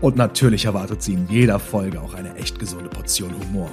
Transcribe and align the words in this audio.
Und 0.00 0.16
natürlich 0.16 0.64
erwartet 0.64 1.02
Sie 1.02 1.12
in 1.12 1.28
jeder 1.28 1.58
Folge 1.58 2.00
auch 2.00 2.14
eine 2.14 2.34
echt 2.36 2.58
gesunde 2.58 2.88
Portion 2.88 3.34
Humor. 3.38 3.70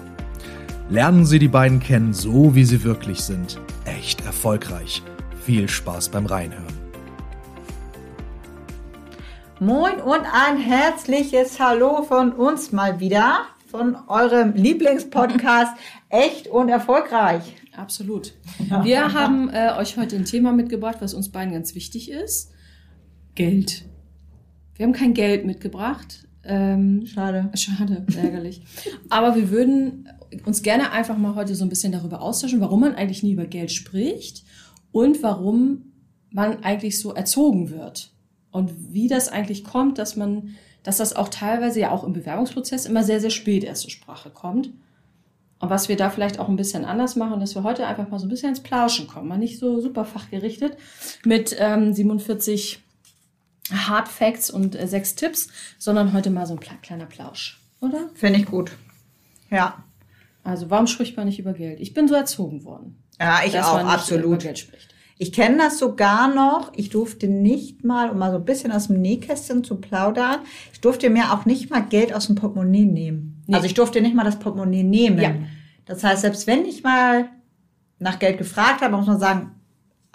Lernen 0.90 1.26
Sie 1.26 1.40
die 1.40 1.48
beiden 1.48 1.80
kennen, 1.80 2.14
so 2.14 2.54
wie 2.54 2.66
sie 2.66 2.84
wirklich 2.84 3.22
sind. 3.22 3.60
Echt 3.86 4.26
erfolgreich. 4.26 5.02
Viel 5.44 5.70
Spaß 5.70 6.10
beim 6.10 6.26
Reinhören. 6.26 6.66
Moin 9.60 10.02
und 10.02 10.22
ein 10.34 10.58
herzliches 10.58 11.60
Hallo 11.60 12.04
von 12.04 12.34
uns 12.34 12.74
mal 12.74 13.00
wieder, 13.00 13.46
von 13.72 13.96
eurem 14.08 14.54
Lieblingspodcast 14.54 15.76
Echt 16.10 16.48
und 16.48 16.68
Erfolgreich. 16.70 17.56
Absolut. 17.76 18.34
Wir 18.84 19.14
haben 19.14 19.50
äh, 19.50 19.72
euch 19.78 19.98
heute 19.98 20.18
ein 20.18 20.26
Thema 20.26 20.52
mitgebracht, 20.52 20.98
was 21.00 21.14
uns 21.14 21.32
beiden 21.32 21.54
ganz 21.54 21.74
wichtig 21.74 22.12
ist. 22.12 22.52
Geld. 23.34 23.86
Wir 24.78 24.86
haben 24.86 24.94
kein 24.94 25.14
Geld 25.14 25.46
mitgebracht. 25.46 26.28
Ähm, 26.44 27.06
schade. 27.06 27.50
Schade, 27.56 28.06
ärgerlich. 28.16 28.62
Aber 29.10 29.36
wir 29.36 29.50
würden 29.50 30.08
uns 30.46 30.62
gerne 30.62 30.92
einfach 30.92 31.18
mal 31.18 31.36
heute 31.36 31.56
so 31.56 31.66
ein 31.66 31.70
bisschen 31.70 31.92
darüber 31.92 32.22
austauschen, 32.22 32.62
warum 32.62 32.82
man 32.82 32.96
eigentlich 32.96 33.24
nie 33.24 33.34
über 33.34 33.46
Geld 33.46 33.72
spricht 33.72 34.44
und 34.92 35.22
warum 35.24 35.92
man 36.30 36.64
eigentlich 36.64 37.00
so 37.00 37.14
erzogen 37.14 37.70
wird. 37.70 38.12
Und 38.52 38.94
wie 38.94 39.08
das 39.08 39.30
eigentlich 39.30 39.64
kommt, 39.64 39.98
dass 39.98 40.16
man, 40.16 40.56
dass 40.84 40.98
das 40.98 41.16
auch 41.16 41.30
teilweise 41.30 41.80
ja 41.80 41.92
auch 41.92 42.04
im 42.04 42.14
Bewerbungsprozess 42.14 42.86
immer 42.86 43.04
sehr, 43.04 43.20
sehr 43.20 43.30
spät 43.30 43.64
erst 43.64 43.82
zur 43.82 43.92
Sprache 43.92 44.30
kommt. 44.30 44.72
Und 45.60 45.70
was 45.72 45.90
wir 45.90 45.98
da 45.98 46.12
vielleicht 46.12 46.40
auch 46.40 46.50
ein 46.50 46.56
bisschen 46.56 46.86
anders 46.86 47.16
machen, 47.16 47.40
dass 47.40 47.56
wir 47.56 47.64
heute 47.64 47.88
einfach 47.88 48.10
mal 48.10 48.20
so 48.20 48.28
ein 48.28 48.30
bisschen 48.30 48.50
ins 48.50 48.62
Plauschen 48.62 49.08
kommen. 49.08 49.28
Mal 49.28 49.40
nicht 49.40 49.58
so 49.58 49.82
super 49.82 50.06
fachgerichtet 50.06 50.78
mit 51.26 51.56
ähm, 51.60 51.94
47 51.94 52.84
Hard 53.72 54.08
Facts 54.08 54.50
und 54.50 54.76
äh, 54.76 54.88
sechs 54.88 55.16
Tipps, 55.16 55.50
sondern 55.78 56.14
heute 56.14 56.30
mal 56.30 56.46
so 56.46 56.56
ein 56.56 56.82
kleiner 56.82 57.06
Plausch, 57.06 57.62
oder? 57.82 58.10
Finde 58.14 58.40
ich 58.40 58.46
gut. 58.46 58.72
Ja. 59.50 59.84
Also 60.44 60.70
warum 60.70 60.88
spricht 60.88 61.18
man 61.18 61.28
nicht 61.28 61.40
über 61.40 61.54
Geld? 61.54 61.80
Ich 61.80 61.94
bin 61.94 62.08
so 62.08 62.16
erzogen 62.16 62.64
worden. 62.64 63.04
Ja, 63.20 63.42
ich 63.46 63.60
auch, 63.60 63.80
absolut. 63.80 64.46
Ich 65.20 65.34
kenne 65.34 65.58
das 65.58 65.80
sogar 65.80 66.34
noch. 66.34 66.72
Ich 66.76 66.90
durfte 66.90 67.28
nicht 67.28 67.84
mal, 67.84 68.12
um 68.12 68.20
mal 68.20 68.32
so 68.32 68.38
ein 68.38 68.46
bisschen 68.46 68.72
aus 68.72 68.88
dem 68.88 69.02
Nähkästchen 69.02 69.64
zu 69.64 69.76
plaudern, 69.76 70.40
ich 70.72 70.80
durfte 70.80 71.10
mir 71.10 71.34
auch 71.34 71.46
nicht 71.46 71.70
mal 71.70 71.82
Geld 71.82 72.14
aus 72.14 72.28
dem 72.28 72.36
Portemonnaie 72.36 72.86
nehmen. 72.86 73.44
Nee. 73.48 73.56
Also 73.56 73.66
ich 73.66 73.74
durfte 73.74 74.00
nicht 74.02 74.16
mal 74.16 74.24
das 74.24 74.40
Portemonnaie 74.40 74.84
nehmen. 74.84 75.20
Ja. 75.20 75.36
Das 75.86 76.04
heißt, 76.04 76.22
selbst 76.22 76.46
wenn 76.48 76.66
ich 76.66 76.84
mal 76.84 77.30
nach 78.00 78.20
Geld 78.20 78.38
gefragt 78.38 78.82
habe, 78.82 78.96
muss 78.96 79.08
man 79.08 79.20
sagen, 79.20 79.52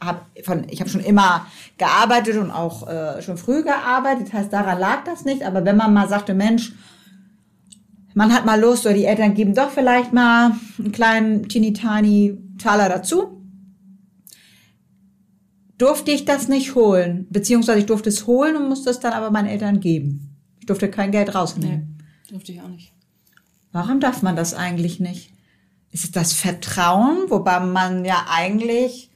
hab 0.05 0.27
von, 0.45 0.67
ich 0.69 0.81
habe 0.81 0.91
schon 0.91 1.03
immer 1.03 1.47
gearbeitet 1.78 2.36
und 2.36 2.50
auch 2.50 2.89
äh, 2.89 3.22
schon 3.22 3.36
früh 3.36 3.62
gearbeitet. 3.62 4.28
Das 4.28 4.33
heißt, 4.33 4.53
daran 4.53 4.78
lag 4.78 5.05
das 5.05 5.24
nicht. 5.24 5.45
Aber 5.45 5.64
wenn 5.64 5.77
man 5.77 5.95
mal 5.95 6.08
sagte, 6.08 6.35
Mensch, 6.35 6.73
man 8.14 8.33
hat 8.33 8.45
mal 8.45 8.61
Lust 8.61 8.85
oder 8.85 8.95
die 8.95 9.05
Eltern 9.05 9.35
geben 9.35 9.55
doch 9.55 9.70
vielleicht 9.70 10.12
mal 10.12 10.52
einen 10.79 10.92
kleinen 10.92 11.48
teeny 11.48 11.73
tiny 11.73 12.39
Taler 12.58 12.89
dazu, 12.89 13.42
durfte 15.79 16.11
ich 16.11 16.24
das 16.24 16.48
nicht 16.48 16.74
holen. 16.74 17.27
Beziehungsweise 17.30 17.80
ich 17.80 17.86
durfte 17.86 18.08
es 18.08 18.27
holen 18.27 18.57
und 18.57 18.68
musste 18.68 18.91
es 18.91 19.01
dann 19.01 19.12
aber 19.12 19.30
meinen 19.30 19.48
Eltern 19.48 19.80
geben. 19.80 20.36
Ich 20.61 20.67
durfte 20.67 20.89
kein 20.89 21.11
Geld 21.11 21.35
rausnehmen. 21.35 21.98
Nee, 21.98 22.30
durfte 22.30 22.52
ich 22.52 22.61
auch 22.61 22.68
nicht. 22.68 22.92
Warum 23.73 24.01
darf 24.01 24.23
man 24.23 24.36
das 24.36 24.55
eigentlich 24.55 25.01
nicht? 25.01 25.33
Ist 25.91 26.05
es 26.05 26.11
das 26.12 26.33
Vertrauen, 26.33 27.24
wobei 27.29 27.61
man 27.61 28.05
ja 28.05 28.27
eigentlich 28.29 29.11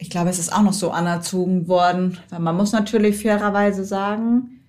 ich 0.00 0.08
glaube, 0.08 0.30
es 0.30 0.38
ist 0.38 0.52
auch 0.52 0.62
noch 0.62 0.72
so 0.72 0.90
anerzogen 0.90 1.68
worden, 1.68 2.18
weil 2.30 2.40
man 2.40 2.56
muss 2.56 2.72
natürlich 2.72 3.18
fairerweise 3.18 3.84
sagen, 3.84 4.62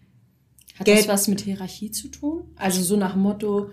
hat 0.77 0.85
Geld 0.85 0.99
das 0.99 1.07
was 1.07 1.27
mit 1.29 1.41
Hierarchie 1.41 1.89
zu 1.89 2.09
tun? 2.09 2.43
Also 2.57 2.81
so 2.81 2.97
nach 2.97 3.13
dem 3.13 3.21
Motto, 3.21 3.69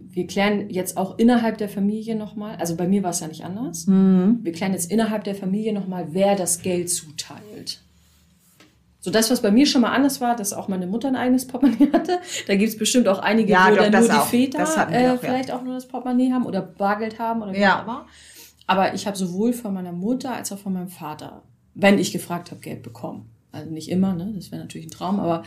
wir 0.00 0.26
klären 0.26 0.68
jetzt 0.68 0.96
auch 0.96 1.18
innerhalb 1.18 1.58
der 1.58 1.68
Familie 1.68 2.16
nochmal, 2.16 2.56
also 2.56 2.74
bei 2.74 2.88
mir 2.88 3.04
war 3.04 3.10
es 3.10 3.20
ja 3.20 3.28
nicht 3.28 3.44
anders, 3.44 3.86
mhm. 3.86 4.40
wir 4.42 4.52
klären 4.52 4.72
jetzt 4.72 4.90
innerhalb 4.90 5.22
der 5.22 5.36
Familie 5.36 5.72
nochmal, 5.72 6.08
wer 6.10 6.34
das 6.34 6.62
Geld 6.62 6.90
zuteilt. 6.90 7.80
So 8.98 9.12
das, 9.12 9.30
was 9.30 9.40
bei 9.40 9.52
mir 9.52 9.66
schon 9.66 9.82
mal 9.82 9.92
anders 9.92 10.20
war, 10.20 10.34
dass 10.34 10.52
auch 10.52 10.66
meine 10.66 10.88
Mutter 10.88 11.06
ein 11.06 11.14
eigenes 11.14 11.46
Portemonnaie 11.46 11.90
hatte. 11.92 12.18
Da 12.48 12.56
gibt 12.56 12.70
es 12.70 12.76
bestimmt 12.76 13.06
auch 13.06 13.20
einige, 13.20 13.52
ja, 13.52 13.68
wo 13.70 13.76
doch, 13.76 13.88
dann 13.88 14.04
nur 14.04 14.12
die 14.12 14.28
Väter 14.30 14.58
äh, 14.90 15.10
auch, 15.10 15.20
vielleicht 15.20 15.50
ja. 15.50 15.56
auch 15.56 15.62
nur 15.62 15.74
das 15.74 15.86
Portemonnaie 15.86 16.32
haben 16.32 16.44
oder 16.44 16.60
Bargeld 16.60 17.20
haben 17.20 17.42
oder 17.42 17.52
wie 17.52 17.60
ja. 17.60 17.78
auch 17.78 17.82
immer. 17.84 18.06
Aber 18.66 18.94
ich 18.94 19.06
habe 19.06 19.16
sowohl 19.16 19.52
von 19.52 19.74
meiner 19.74 19.92
Mutter 19.92 20.34
als 20.34 20.52
auch 20.52 20.58
von 20.58 20.72
meinem 20.72 20.88
Vater, 20.88 21.42
wenn 21.74 21.98
ich 21.98 22.12
gefragt 22.12 22.50
habe, 22.50 22.60
Geld 22.60 22.82
bekommen. 22.82 23.30
Also 23.52 23.70
nicht 23.70 23.88
immer, 23.88 24.14
ne? 24.14 24.32
Das 24.34 24.50
wäre 24.50 24.62
natürlich 24.62 24.88
ein 24.88 24.90
Traum, 24.90 25.20
aber 25.20 25.44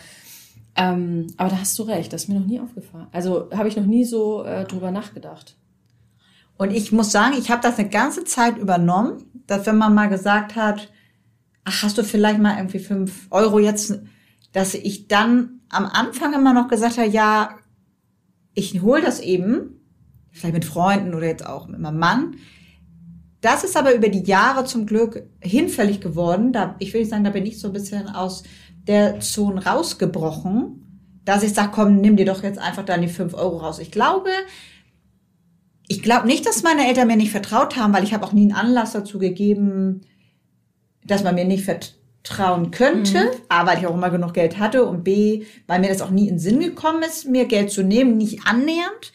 ähm, 0.75 1.28
aber 1.38 1.50
da 1.50 1.59
hast 1.59 1.78
du 1.78 1.84
recht, 1.84 2.13
das 2.13 2.24
ist 2.24 2.30
mir 2.30 2.40
noch 2.40 2.47
nie 2.47 2.59
aufgefallen. 2.59 3.07
Also 3.12 3.50
habe 3.52 3.68
ich 3.68 3.75
noch 3.75 3.85
nie 3.85 4.06
so 4.06 4.44
äh, 4.44 4.66
drüber 4.66 4.91
nachgedacht. 4.91 5.57
Und 6.57 6.72
ich 6.72 6.91
muss 6.91 7.12
sagen, 7.12 7.35
ich 7.38 7.52
habe 7.52 7.62
das 7.62 7.80
eine 7.80 7.90
ganze 7.90 8.24
Zeit 8.24 8.57
übernommen, 8.57 9.24
dass 9.47 9.66
wenn 9.66 9.78
man 9.78 9.94
mal 9.94 10.07
gesagt 10.07 10.56
hat, 10.56 10.91
ach, 11.63 11.84
hast 11.84 11.97
du 11.97 12.03
vielleicht 12.03 12.40
mal 12.40 12.57
irgendwie 12.57 12.80
fünf 12.80 13.28
Euro 13.30 13.59
jetzt, 13.59 14.00
dass 14.51 14.74
ich 14.74 15.07
dann 15.07 15.62
am 15.69 15.86
Anfang 15.86 16.34
immer 16.34 16.53
noch 16.53 16.68
gesagt 16.68 16.97
habe, 16.97 17.09
ja, 17.09 17.57
ich 18.53 18.81
hol 18.81 19.01
das 19.01 19.19
eben, 19.19 19.81
vielleicht 20.31 20.53
mit 20.53 20.66
Freunden 20.66 21.13
oder 21.13 21.28
jetzt 21.28 21.46
auch 21.46 21.68
mit 21.68 21.80
meinem 21.80 22.00
Mann. 22.00 22.36
Das 23.42 23.64
ist 23.64 23.78
aber 23.78 23.94
über 23.94 24.10
die 24.10 24.24
Jahre 24.24 24.66
zum 24.66 24.86
Glück 24.86 25.24
hinfällig 25.40 26.02
geworden. 26.02 26.52
Da, 26.52 26.76
ich 26.80 26.94
will 26.94 27.02
nicht 27.02 27.10
sagen, 27.10 27.24
da 27.24 27.30
bin 27.30 27.46
ich 27.46 27.60
so 27.60 27.68
ein 27.68 27.74
bisschen 27.74 28.10
aus 28.10 28.44
der 28.88 29.20
Zone 29.22 29.66
rausgebrochen, 29.66 31.22
dass 31.24 31.44
ich 31.44 31.54
sage, 31.54 31.72
komm, 31.74 32.02
nimm 32.02 32.18
dir 32.18 32.26
doch 32.26 32.44
jetzt 32.44 32.60
einfach 32.60 32.84
dann 32.84 33.02
die 33.02 33.08
fünf 33.08 33.34
Euro 33.34 33.58
raus. 33.58 33.80
Ich 33.80 33.92
glaube, 33.92 34.30
ich 35.88 36.02
glaube 36.02 36.28
nicht, 36.28 36.46
dass 36.46 36.64
meine 36.64 36.88
Eltern 36.88 37.08
mir 37.08 37.16
nicht 37.16 37.32
vertraut 37.32 37.78
haben, 37.78 37.94
weil 37.94 38.04
ich 38.04 38.14
habe 38.14 38.26
auch 38.26 38.34
nie 38.34 38.44
einen 38.44 38.52
Anlass 38.52 38.92
dazu 38.92 39.20
gegeben, 39.20 40.02
dass 41.06 41.24
man 41.24 41.36
mir 41.36 41.46
nicht 41.46 41.64
vertrauen 41.64 42.72
könnte. 42.72 43.20
Mhm. 43.20 43.42
A, 43.48 43.66
weil 43.66 43.80
ich 43.80 43.88
auch 43.88 43.96
immer 43.96 44.10
genug 44.10 44.34
Geld 44.34 44.60
hatte 44.60 44.86
und 44.86 45.04
B, 45.04 45.46
weil 45.66 45.80
mir 45.80 45.90
das 45.90 46.02
auch 46.02 46.12
nie 46.12 46.28
in 46.28 46.36
den 46.36 46.40
Sinn 46.40 46.60
gekommen 46.60 47.04
ist, 47.04 47.28
mir 47.28 47.46
Geld 47.46 47.72
zu 47.72 47.84
nehmen, 47.84 48.18
nicht 48.18 48.46
annähernd. 48.46 49.14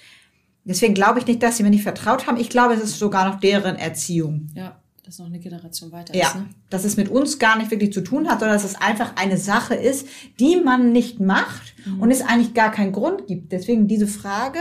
Deswegen 0.65 0.95
glaube 0.95 1.19
ich 1.19 1.27
nicht, 1.27 1.43
dass 1.43 1.57
sie 1.57 1.63
mir 1.63 1.71
nicht 1.71 1.83
vertraut 1.83 2.27
haben. 2.27 2.39
Ich 2.39 2.49
glaube, 2.49 2.75
es 2.75 2.83
ist 2.83 2.99
sogar 2.99 3.29
noch 3.29 3.41
deren 3.41 3.77
Erziehung. 3.77 4.49
Ja, 4.55 4.81
dass 5.05 5.19
noch 5.19 5.27
eine 5.27 5.39
Generation 5.39 5.93
weiter 5.93 6.17
ja, 6.17 6.29
ist. 6.29 6.35
Ne? 6.37 6.47
dass 6.71 6.85
es 6.85 6.97
mit 6.97 7.09
uns 7.09 7.39
gar 7.39 7.59
nicht 7.59 7.71
wirklich 7.71 7.93
zu 7.93 8.01
tun 8.01 8.29
hat, 8.29 8.41
sondern 8.41 8.57
dass 8.57 8.65
es 8.65 8.77
einfach 8.77 9.17
eine 9.17 9.37
Sache 9.37 9.75
ist, 9.75 10.09
die 10.41 10.57
man 10.57 10.93
nicht 10.93 11.21
macht 11.21 11.75
mhm. 11.85 12.01
und 12.01 12.11
es 12.11 12.23
eigentlich 12.23 12.55
gar 12.55 12.71
keinen 12.71 12.93
Grund 12.93 13.27
gibt. 13.27 13.53
Deswegen 13.53 13.87
diese 13.87 14.07
Frage, 14.07 14.61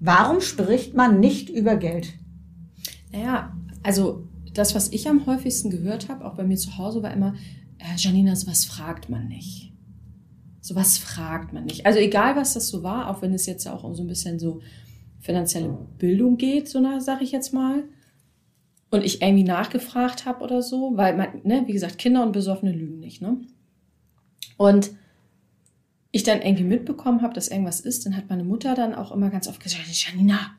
warum 0.00 0.40
spricht 0.40 0.94
man 0.94 1.20
nicht 1.20 1.50
über 1.50 1.76
Geld? 1.76 2.14
Naja, 3.12 3.54
also 3.82 4.26
das, 4.54 4.74
was 4.74 4.88
ich 4.92 5.08
am 5.08 5.26
häufigsten 5.26 5.70
gehört 5.70 6.08
habe, 6.08 6.24
auch 6.24 6.34
bei 6.34 6.44
mir 6.44 6.56
zu 6.56 6.78
Hause, 6.78 7.02
war 7.02 7.12
immer, 7.12 7.34
Janina, 7.96 8.32
was 8.46 8.64
fragt 8.64 9.08
man 9.08 9.28
nicht? 9.28 9.67
Sowas 10.68 10.98
fragt 10.98 11.54
man 11.54 11.64
nicht. 11.64 11.86
Also 11.86 11.98
egal, 11.98 12.36
was 12.36 12.52
das 12.52 12.68
so 12.68 12.82
war, 12.82 13.08
auch 13.08 13.22
wenn 13.22 13.32
es 13.32 13.46
jetzt 13.46 13.66
auch 13.66 13.84
um 13.84 13.94
so 13.94 14.02
ein 14.02 14.06
bisschen 14.06 14.38
so 14.38 14.60
finanzielle 15.18 15.70
Bildung 15.96 16.36
geht, 16.36 16.68
so 16.68 16.82
sage 17.00 17.24
ich 17.24 17.32
jetzt 17.32 17.54
mal. 17.54 17.84
Und 18.90 19.02
ich 19.02 19.22
irgendwie 19.22 19.44
nachgefragt 19.44 20.26
habe 20.26 20.44
oder 20.44 20.60
so, 20.60 20.94
weil, 20.94 21.16
man, 21.16 21.40
ne, 21.42 21.62
wie 21.64 21.72
gesagt, 21.72 21.96
Kinder 21.96 22.22
und 22.22 22.32
Besoffene 22.32 22.70
lügen 22.70 22.98
nicht, 22.98 23.22
ne? 23.22 23.38
Und 24.58 24.90
ich 26.10 26.22
dann 26.22 26.42
irgendwie 26.42 26.64
mitbekommen 26.64 27.22
habe, 27.22 27.32
dass 27.32 27.48
irgendwas 27.48 27.80
ist, 27.80 28.04
dann 28.04 28.14
hat 28.14 28.28
meine 28.28 28.44
Mutter 28.44 28.74
dann 28.74 28.94
auch 28.94 29.10
immer 29.10 29.30
ganz 29.30 29.48
oft 29.48 29.62
gesagt, 29.62 29.86
Janina, 29.90 30.50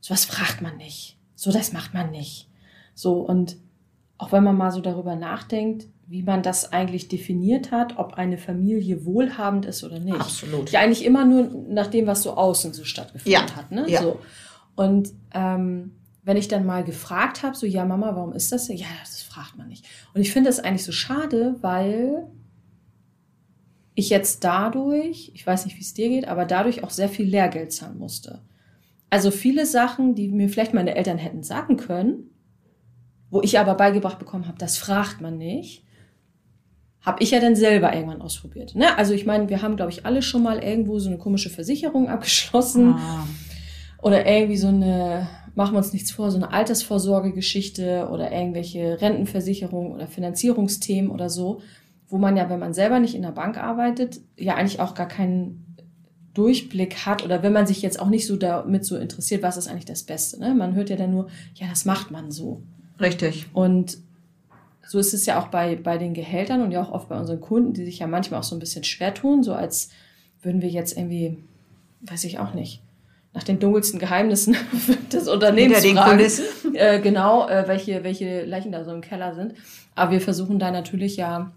sowas 0.00 0.24
fragt 0.24 0.62
man 0.62 0.78
nicht. 0.78 1.16
So, 1.36 1.52
das 1.52 1.72
macht 1.72 1.94
man 1.94 2.10
nicht. 2.10 2.48
So, 2.96 3.20
und 3.20 3.56
auch 4.18 4.32
wenn 4.32 4.44
man 4.44 4.56
mal 4.56 4.70
so 4.70 4.80
darüber 4.80 5.16
nachdenkt, 5.16 5.86
wie 6.06 6.22
man 6.22 6.42
das 6.42 6.72
eigentlich 6.72 7.08
definiert 7.08 7.72
hat, 7.72 7.98
ob 7.98 8.14
eine 8.14 8.38
Familie 8.38 9.04
wohlhabend 9.04 9.64
ist 9.64 9.84
oder 9.84 9.98
nicht. 9.98 10.20
Absolut. 10.20 10.70
Ja, 10.70 10.80
eigentlich 10.80 11.04
immer 11.04 11.24
nur 11.24 11.50
nach 11.68 11.86
dem, 11.86 12.06
was 12.06 12.22
so 12.22 12.34
außen 12.34 12.74
so 12.74 12.84
stattgefunden 12.84 13.32
ja. 13.32 13.56
hat. 13.56 13.70
Ne? 13.70 13.86
Ja. 13.88 14.02
So. 14.02 14.20
Und 14.76 15.12
ähm, 15.32 15.92
wenn 16.22 16.36
ich 16.36 16.48
dann 16.48 16.66
mal 16.66 16.84
gefragt 16.84 17.42
habe, 17.42 17.56
so, 17.56 17.66
ja, 17.66 17.84
Mama, 17.84 18.14
warum 18.14 18.32
ist 18.32 18.52
das? 18.52 18.68
Ja, 18.68 18.86
das 19.00 19.22
fragt 19.22 19.56
man 19.56 19.68
nicht. 19.68 19.86
Und 20.14 20.20
ich 20.20 20.32
finde 20.32 20.50
das 20.50 20.60
eigentlich 20.60 20.84
so 20.84 20.92
schade, 20.92 21.56
weil 21.60 22.26
ich 23.94 24.10
jetzt 24.10 24.44
dadurch, 24.44 25.30
ich 25.34 25.46
weiß 25.46 25.64
nicht, 25.64 25.76
wie 25.76 25.82
es 25.82 25.94
dir 25.94 26.08
geht, 26.08 26.26
aber 26.26 26.44
dadurch 26.44 26.82
auch 26.82 26.90
sehr 26.90 27.08
viel 27.08 27.26
Lehrgeld 27.26 27.72
zahlen 27.72 27.98
musste. 27.98 28.42
Also 29.10 29.30
viele 29.30 29.66
Sachen, 29.66 30.14
die 30.14 30.28
mir 30.28 30.48
vielleicht 30.48 30.74
meine 30.74 30.96
Eltern 30.96 31.18
hätten 31.18 31.42
sagen 31.42 31.76
können, 31.76 32.30
wo 33.34 33.42
ich 33.42 33.58
aber 33.58 33.74
beigebracht 33.74 34.20
bekommen 34.20 34.46
habe, 34.46 34.58
das 34.58 34.78
fragt 34.78 35.20
man 35.20 35.36
nicht, 35.36 35.82
habe 37.00 37.20
ich 37.20 37.32
ja 37.32 37.40
dann 37.40 37.56
selber 37.56 37.92
irgendwann 37.92 38.22
ausprobiert. 38.22 38.76
Ne? 38.76 38.96
Also 38.96 39.12
ich 39.12 39.26
meine, 39.26 39.48
wir 39.48 39.60
haben, 39.60 39.74
glaube 39.74 39.90
ich, 39.90 40.06
alle 40.06 40.22
schon 40.22 40.44
mal 40.44 40.62
irgendwo 40.62 41.00
so 41.00 41.08
eine 41.08 41.18
komische 41.18 41.50
Versicherung 41.50 42.08
abgeschlossen 42.08 42.94
ah. 42.96 43.26
oder 44.00 44.24
irgendwie 44.24 44.56
so 44.56 44.68
eine, 44.68 45.26
machen 45.56 45.74
wir 45.74 45.78
uns 45.78 45.92
nichts 45.92 46.12
vor, 46.12 46.30
so 46.30 46.36
eine 46.36 46.52
Altersvorsorgegeschichte 46.52 48.08
oder 48.08 48.30
irgendwelche 48.30 49.00
Rentenversicherung 49.00 49.90
oder 49.90 50.06
Finanzierungsthemen 50.06 51.10
oder 51.10 51.28
so, 51.28 51.60
wo 52.06 52.18
man 52.18 52.36
ja, 52.36 52.48
wenn 52.48 52.60
man 52.60 52.72
selber 52.72 53.00
nicht 53.00 53.16
in 53.16 53.22
der 53.22 53.32
Bank 53.32 53.58
arbeitet, 53.58 54.20
ja 54.38 54.54
eigentlich 54.54 54.78
auch 54.78 54.94
gar 54.94 55.08
keinen 55.08 55.76
Durchblick 56.34 57.04
hat 57.04 57.24
oder 57.24 57.42
wenn 57.42 57.52
man 57.52 57.66
sich 57.66 57.82
jetzt 57.82 57.98
auch 57.98 58.10
nicht 58.10 58.28
so 58.28 58.36
damit 58.36 58.84
so 58.84 58.96
interessiert, 58.96 59.42
was 59.42 59.56
ist 59.56 59.66
eigentlich 59.66 59.86
das 59.86 60.04
Beste. 60.04 60.38
Ne? 60.38 60.54
Man 60.54 60.76
hört 60.76 60.88
ja 60.88 60.94
dann 60.94 61.10
nur, 61.10 61.26
ja, 61.56 61.66
das 61.68 61.84
macht 61.84 62.12
man 62.12 62.30
so. 62.30 62.62
Richtig. 63.00 63.46
Und 63.52 63.98
so 64.86 64.98
ist 64.98 65.14
es 65.14 65.26
ja 65.26 65.40
auch 65.40 65.48
bei, 65.48 65.76
bei 65.76 65.98
den 65.98 66.14
Gehältern 66.14 66.62
und 66.62 66.70
ja 66.70 66.82
auch 66.82 66.92
oft 66.92 67.08
bei 67.08 67.18
unseren 67.18 67.40
Kunden, 67.40 67.72
die 67.72 67.84
sich 67.84 67.98
ja 67.98 68.06
manchmal 68.06 68.40
auch 68.40 68.44
so 68.44 68.54
ein 68.54 68.60
bisschen 68.60 68.84
schwer 68.84 69.14
tun, 69.14 69.42
so 69.42 69.54
als 69.54 69.90
würden 70.42 70.62
wir 70.62 70.68
jetzt 70.68 70.96
irgendwie, 70.96 71.38
weiß 72.02 72.24
ich 72.24 72.38
auch 72.38 72.54
nicht, 72.54 72.82
nach 73.32 73.42
den 73.42 73.58
dunkelsten 73.58 73.98
Geheimnissen 73.98 74.56
des 75.12 75.28
Unternehmens 75.28 75.82
Kulissen. 75.82 76.44
Äh, 76.74 77.00
genau, 77.00 77.48
äh, 77.48 77.66
welche, 77.66 78.04
welche 78.04 78.44
Leichen 78.44 78.72
da 78.72 78.84
so 78.84 78.92
im 78.92 79.00
Keller 79.00 79.34
sind. 79.34 79.54
Aber 79.94 80.12
wir 80.12 80.20
versuchen 80.20 80.58
da 80.58 80.70
natürlich 80.70 81.16
ja 81.16 81.52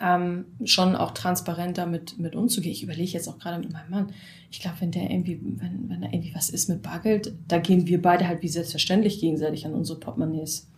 ähm, 0.00 0.46
schon 0.64 0.96
auch 0.96 1.12
transparent 1.12 1.78
damit 1.78 2.18
mit 2.18 2.34
umzugehen. 2.34 2.72
Ich 2.72 2.82
überlege 2.82 3.12
jetzt 3.12 3.28
auch 3.28 3.38
gerade 3.38 3.58
mit 3.58 3.72
meinem 3.72 3.90
Mann. 3.90 4.12
Ich 4.50 4.60
glaube, 4.60 4.76
wenn 4.80 4.90
der 4.90 5.10
irgendwie, 5.10 5.40
wenn, 5.42 5.88
wenn 5.88 6.00
da 6.00 6.08
irgendwie 6.08 6.34
was 6.34 6.50
ist 6.50 6.68
mit 6.68 6.82
Bargeld, 6.82 7.32
da 7.48 7.58
gehen 7.58 7.86
wir 7.86 8.00
beide 8.00 8.26
halt 8.26 8.42
wie 8.42 8.48
selbstverständlich 8.48 9.20
gegenseitig 9.20 9.66
an 9.66 9.74
unsere 9.74 9.98
Portemonnaies. 9.98 10.68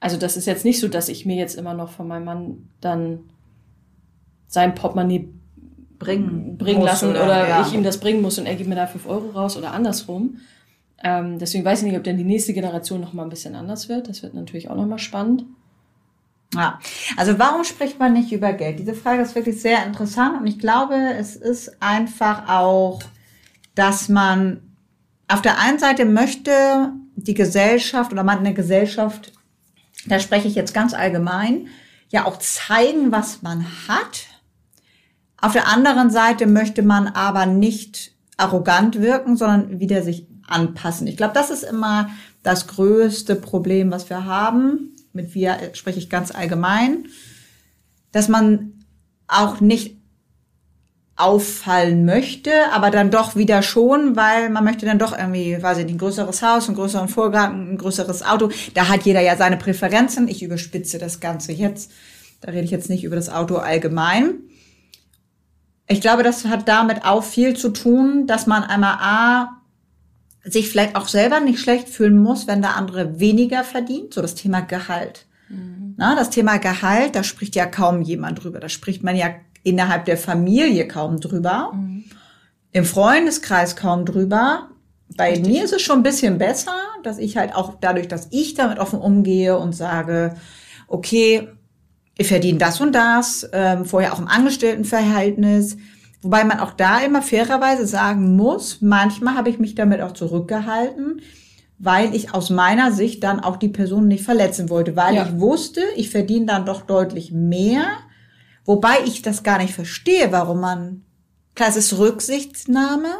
Also 0.00 0.16
das 0.16 0.36
ist 0.36 0.46
jetzt 0.46 0.64
nicht 0.64 0.80
so, 0.80 0.88
dass 0.88 1.08
ich 1.08 1.26
mir 1.26 1.36
jetzt 1.36 1.56
immer 1.56 1.74
noch 1.74 1.90
von 1.90 2.06
meinem 2.06 2.24
Mann 2.24 2.68
dann 2.80 3.20
sein 4.46 4.74
Portemonnaie 4.74 5.28
bringen, 5.98 6.58
bringen 6.58 6.82
lassen 6.82 7.10
oder, 7.10 7.24
oder 7.24 7.48
ja. 7.48 7.66
ich 7.66 7.72
ihm 7.72 7.82
das 7.82 7.98
bringen 7.98 8.22
muss 8.22 8.38
und 8.38 8.46
er 8.46 8.54
gibt 8.54 8.68
mir 8.68 8.76
da 8.76 8.86
fünf 8.86 9.06
Euro 9.06 9.30
raus 9.30 9.56
oder 9.56 9.72
andersrum. 9.72 10.38
Ähm, 11.02 11.38
deswegen 11.38 11.64
weiß 11.64 11.80
ich 11.80 11.88
nicht, 11.88 11.96
ob 11.96 12.04
denn 12.04 12.18
die 12.18 12.24
nächste 12.24 12.52
Generation 12.52 13.00
noch 13.00 13.12
mal 13.12 13.22
ein 13.22 13.30
bisschen 13.30 13.54
anders 13.54 13.88
wird. 13.88 14.08
Das 14.08 14.22
wird 14.22 14.34
natürlich 14.34 14.70
auch 14.70 14.76
noch 14.76 14.86
mal 14.86 14.98
spannend. 14.98 15.44
Ja, 16.54 16.78
also 17.16 17.38
warum 17.38 17.64
spricht 17.64 17.98
man 17.98 18.12
nicht 18.12 18.32
über 18.32 18.52
Geld? 18.52 18.78
Diese 18.78 18.94
Frage 18.94 19.22
ist 19.22 19.34
wirklich 19.34 19.60
sehr 19.60 19.84
interessant 19.84 20.40
und 20.40 20.46
ich 20.46 20.58
glaube, 20.58 20.94
es 21.18 21.36
ist 21.36 21.82
einfach 21.82 22.48
auch, 22.48 23.02
dass 23.74 24.08
man 24.08 24.62
auf 25.28 25.42
der 25.42 25.58
einen 25.58 25.78
Seite 25.78 26.04
möchte 26.04 26.92
die 27.16 27.34
Gesellschaft 27.34 28.12
oder 28.12 28.22
man 28.22 28.38
eine 28.38 28.54
Gesellschaft, 28.54 29.32
da 30.06 30.20
spreche 30.20 30.46
ich 30.46 30.54
jetzt 30.54 30.72
ganz 30.72 30.94
allgemein, 30.94 31.68
ja 32.10 32.26
auch 32.26 32.38
zeigen, 32.38 33.10
was 33.10 33.42
man 33.42 33.66
hat. 33.88 34.26
Auf 35.40 35.52
der 35.52 35.66
anderen 35.66 36.10
Seite 36.10 36.46
möchte 36.46 36.82
man 36.82 37.08
aber 37.08 37.46
nicht 37.46 38.12
arrogant 38.36 39.00
wirken, 39.00 39.36
sondern 39.36 39.80
wieder 39.80 40.02
sich 40.02 40.26
anpassen. 40.46 41.08
Ich 41.08 41.16
glaube, 41.16 41.34
das 41.34 41.50
ist 41.50 41.64
immer 41.64 42.10
das 42.44 42.68
größte 42.68 43.34
Problem, 43.34 43.90
was 43.90 44.08
wir 44.08 44.24
haben 44.24 44.95
mit 45.16 45.34
wir 45.34 45.58
spreche 45.72 45.98
ich 45.98 46.08
ganz 46.08 46.30
allgemein, 46.30 47.06
dass 48.12 48.28
man 48.28 48.84
auch 49.26 49.60
nicht 49.60 49.96
auffallen 51.16 52.04
möchte, 52.04 52.52
aber 52.72 52.90
dann 52.90 53.10
doch 53.10 53.36
wieder 53.36 53.62
schon, 53.62 54.16
weil 54.16 54.50
man 54.50 54.64
möchte 54.64 54.84
dann 54.84 54.98
doch 54.98 55.16
irgendwie, 55.16 55.60
weiß 55.60 55.78
ich 55.78 55.86
ein 55.86 55.98
größeres 55.98 56.42
Haus, 56.42 56.68
einen 56.68 56.76
größeren 56.76 57.08
Vorgarten, 57.08 57.72
ein 57.72 57.78
größeres 57.78 58.22
Auto. 58.22 58.50
Da 58.74 58.88
hat 58.88 59.04
jeder 59.04 59.22
ja 59.22 59.36
seine 59.36 59.56
Präferenzen. 59.56 60.28
Ich 60.28 60.42
überspitze 60.42 60.98
das 60.98 61.20
Ganze 61.20 61.52
jetzt. 61.52 61.90
Da 62.42 62.52
rede 62.52 62.64
ich 62.64 62.70
jetzt 62.70 62.90
nicht 62.90 63.02
über 63.02 63.16
das 63.16 63.30
Auto 63.30 63.56
allgemein. 63.56 64.34
Ich 65.88 66.02
glaube, 66.02 66.22
das 66.22 66.44
hat 66.44 66.68
damit 66.68 67.04
auch 67.04 67.24
viel 67.24 67.56
zu 67.56 67.70
tun, 67.70 68.26
dass 68.26 68.46
man 68.46 68.62
einmal 68.62 68.96
A, 69.00 69.55
sich 70.46 70.68
vielleicht 70.68 70.96
auch 70.96 71.08
selber 71.08 71.40
nicht 71.40 71.60
schlecht 71.60 71.88
fühlen 71.88 72.22
muss, 72.22 72.46
wenn 72.46 72.62
der 72.62 72.76
andere 72.76 73.18
weniger 73.18 73.64
verdient. 73.64 74.14
So 74.14 74.22
das 74.22 74.34
Thema 74.34 74.60
Gehalt. 74.60 75.26
Mhm. 75.48 75.94
Na, 75.96 76.14
das 76.14 76.30
Thema 76.30 76.58
Gehalt, 76.58 77.16
da 77.16 77.24
spricht 77.24 77.56
ja 77.56 77.66
kaum 77.66 78.00
jemand 78.02 78.42
drüber. 78.42 78.60
Da 78.60 78.68
spricht 78.68 79.02
man 79.02 79.16
ja 79.16 79.30
innerhalb 79.64 80.04
der 80.04 80.16
Familie 80.16 80.86
kaum 80.86 81.20
drüber. 81.20 81.72
Mhm. 81.74 82.04
Im 82.72 82.84
Freundeskreis 82.84 83.74
kaum 83.74 84.04
drüber. 84.04 84.70
Bei 85.16 85.30
Richtig. 85.30 85.46
mir 85.46 85.64
ist 85.64 85.72
es 85.72 85.82
schon 85.82 86.00
ein 86.00 86.04
bisschen 86.04 86.38
besser, 86.38 86.76
dass 87.02 87.18
ich 87.18 87.36
halt 87.36 87.54
auch 87.54 87.74
dadurch, 87.80 88.06
dass 88.06 88.28
ich 88.30 88.54
damit 88.54 88.78
offen 88.78 89.00
umgehe 89.00 89.58
und 89.58 89.74
sage, 89.74 90.36
okay, 90.86 91.48
ich 92.18 92.28
verdiene 92.28 92.58
das 92.58 92.80
und 92.80 92.92
das, 92.92 93.48
ähm, 93.52 93.84
vorher 93.84 94.12
auch 94.12 94.18
im 94.18 94.28
Angestelltenverhältnis, 94.28 95.76
Wobei 96.22 96.44
man 96.44 96.60
auch 96.60 96.72
da 96.72 97.00
immer 97.00 97.22
fairerweise 97.22 97.86
sagen 97.86 98.36
muss, 98.36 98.80
manchmal 98.80 99.34
habe 99.34 99.50
ich 99.50 99.58
mich 99.58 99.74
damit 99.74 100.00
auch 100.00 100.12
zurückgehalten, 100.12 101.20
weil 101.78 102.14
ich 102.14 102.34
aus 102.34 102.50
meiner 102.50 102.92
Sicht 102.92 103.22
dann 103.22 103.40
auch 103.40 103.56
die 103.56 103.68
Person 103.68 104.08
nicht 104.08 104.24
verletzen 104.24 104.70
wollte, 104.70 104.96
weil 104.96 105.14
ja. 105.14 105.26
ich 105.26 105.38
wusste, 105.40 105.82
ich 105.94 106.10
verdiene 106.10 106.46
dann 106.46 106.66
doch 106.66 106.82
deutlich 106.82 107.32
mehr, 107.32 107.84
wobei 108.64 108.94
ich 109.04 109.22
das 109.22 109.42
gar 109.42 109.58
nicht 109.58 109.74
verstehe, 109.74 110.32
warum 110.32 110.60
man, 110.60 111.04
klar, 111.54 111.68
es 111.68 111.76
ist 111.76 111.98
Rücksichtnahme, 111.98 113.10